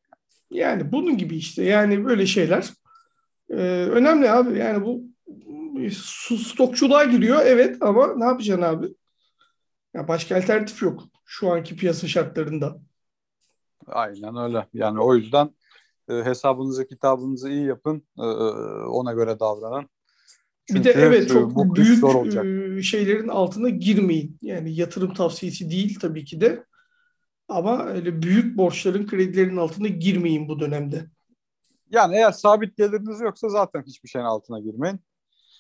[0.52, 2.70] Yani bunun gibi işte yani böyle şeyler
[3.50, 3.56] e,
[3.92, 4.60] önemli abi.
[4.60, 5.04] Yani bu
[6.36, 8.88] stokçuluğa giriyor evet ama ne yapacaksın abi?
[9.94, 12.78] Ya başka alternatif yok şu anki piyasa şartlarında.
[13.88, 14.68] Aynen öyle.
[14.74, 15.50] Yani o yüzden
[16.10, 18.08] e, hesabınızı kitabınızı iyi yapın.
[18.18, 18.26] E,
[18.86, 19.90] ona göre davranın.
[20.68, 22.45] Çünkü bir de evet çok bu büyük zor olacak.
[22.45, 24.38] E, şeylerin altına girmeyin.
[24.41, 26.66] Yani yatırım tavsiyesi değil tabii ki de.
[27.47, 31.05] Ama öyle büyük borçların, kredilerin altına girmeyin bu dönemde.
[31.91, 34.99] Yani eğer sabit geliriniz yoksa zaten hiçbir şeyin altına girmeyin.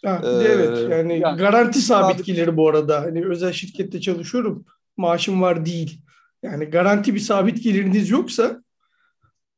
[0.05, 3.01] Ha, ee, evet yani, yani garanti sabit, sabit gelir bu arada.
[3.01, 4.65] Hani özel şirkette çalışıyorum.
[4.97, 6.01] Maaşım var değil.
[6.43, 8.63] Yani garanti bir sabit geliriniz yoksa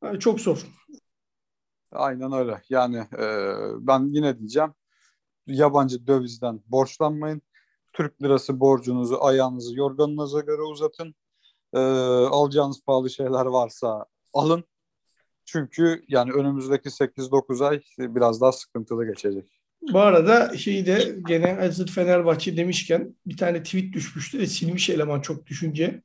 [0.02, 0.66] e, çok zor.
[1.92, 2.62] Aynen öyle.
[2.68, 3.26] Yani e,
[3.80, 4.70] ben yine diyeceğim
[5.46, 7.42] yabancı dövizden borçlanmayın.
[7.92, 11.14] Türk lirası borcunuzu ayağınızı yorganınıza göre uzatın.
[11.72, 14.64] E, alacağınız pahalı şeyler varsa alın.
[15.44, 19.60] Çünkü yani önümüzdeki 8-9 ay biraz daha sıkıntılı geçecek.
[19.92, 25.20] Bu arada şeyi de gene hazır Fenerbahçe demişken bir tane tweet düşmüştü de silmiş eleman
[25.20, 26.02] çok düşünce.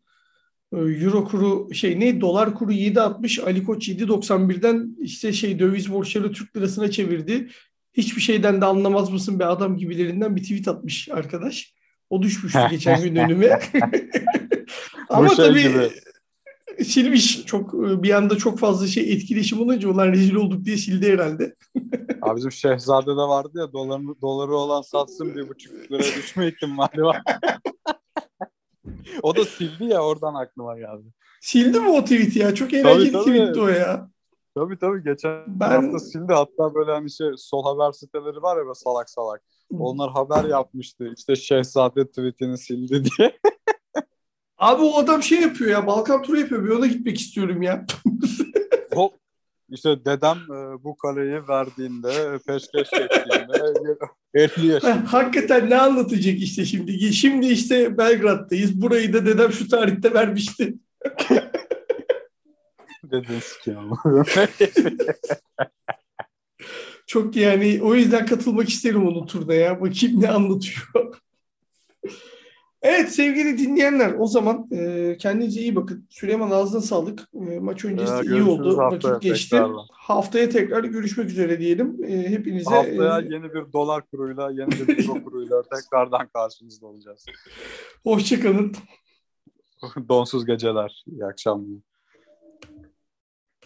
[0.73, 6.31] Ee, Euro kuru şey ne dolar kuru 7.60 Ali Koç 7.91'den işte şey döviz borçları
[6.31, 7.49] Türk lirasına çevirdi.
[7.93, 11.73] Hiçbir şeyden de anlamaz mısın be adam gibilerinden bir tweet atmış arkadaş.
[12.09, 13.59] O düşmüştü geçen gün önüme.
[15.09, 15.89] Ama şey tabii gibi.
[16.83, 17.45] silmiş.
[17.45, 17.73] Çok
[18.03, 21.55] bir anda çok fazla şey etkileşim olunca onlar rezil olduk diye sildi herhalde.
[22.21, 27.21] Abi bizim Şehzade'de vardı ya doları, doları olan satsın bir buçuk liraya düşme ihtimali var.
[29.21, 31.07] o da sildi ya oradan aklıma geldi.
[31.41, 32.55] Sildi mi o tweet'i ya?
[32.55, 34.09] Çok eğlenceli tabii, tweetti o ya.
[34.59, 35.69] Tabii tabii geçen ben...
[35.69, 36.33] hafta sildi.
[36.33, 39.41] Hatta böyle hani şey sol haber siteleri var ya böyle salak salak.
[39.79, 41.13] Onlar haber yapmıştı.
[41.17, 43.39] İşte Şehzade tweetini sildi diye.
[44.57, 45.87] Abi o adam şey yapıyor ya.
[45.87, 46.63] Balkan turu yapıyor.
[46.63, 47.85] Bir ona gitmek istiyorum ya.
[48.93, 49.13] Hop
[49.69, 53.97] işte dedem e, bu kaleyi verdiğinde, peşkeş çektiğinde
[54.33, 55.13] 50 yaşında.
[55.13, 57.13] Hakikaten ne anlatacak işte şimdi?
[57.13, 58.81] Şimdi işte Belgrad'dayız.
[58.81, 60.73] Burayı da dedem şu tarihte vermişti.
[63.11, 63.83] Dedin sikiyor
[67.07, 69.81] Çok yani o yüzden katılmak isterim onun turda ya.
[69.81, 71.19] Bakayım ne anlatıyor.
[72.81, 76.07] Evet sevgili dinleyenler o zaman e, kendinize iyi bakın.
[76.09, 77.29] Süleyman ağzına sağlık.
[77.33, 78.77] E, maç öncesi ya, iyi oldu.
[78.77, 79.49] Vakit geçti.
[79.49, 79.85] Tekrardan.
[79.91, 82.03] Haftaya tekrar görüşmek üzere diyelim.
[82.03, 87.25] E, hepinize Haftaya e, yeni bir dolar kuruyla, yeni bir euro kuruyla tekrardan karşınızda olacağız.
[88.03, 88.75] Hoşçakalın.
[90.09, 91.03] Donsuz geceler.
[91.07, 91.88] İyi akşamlar.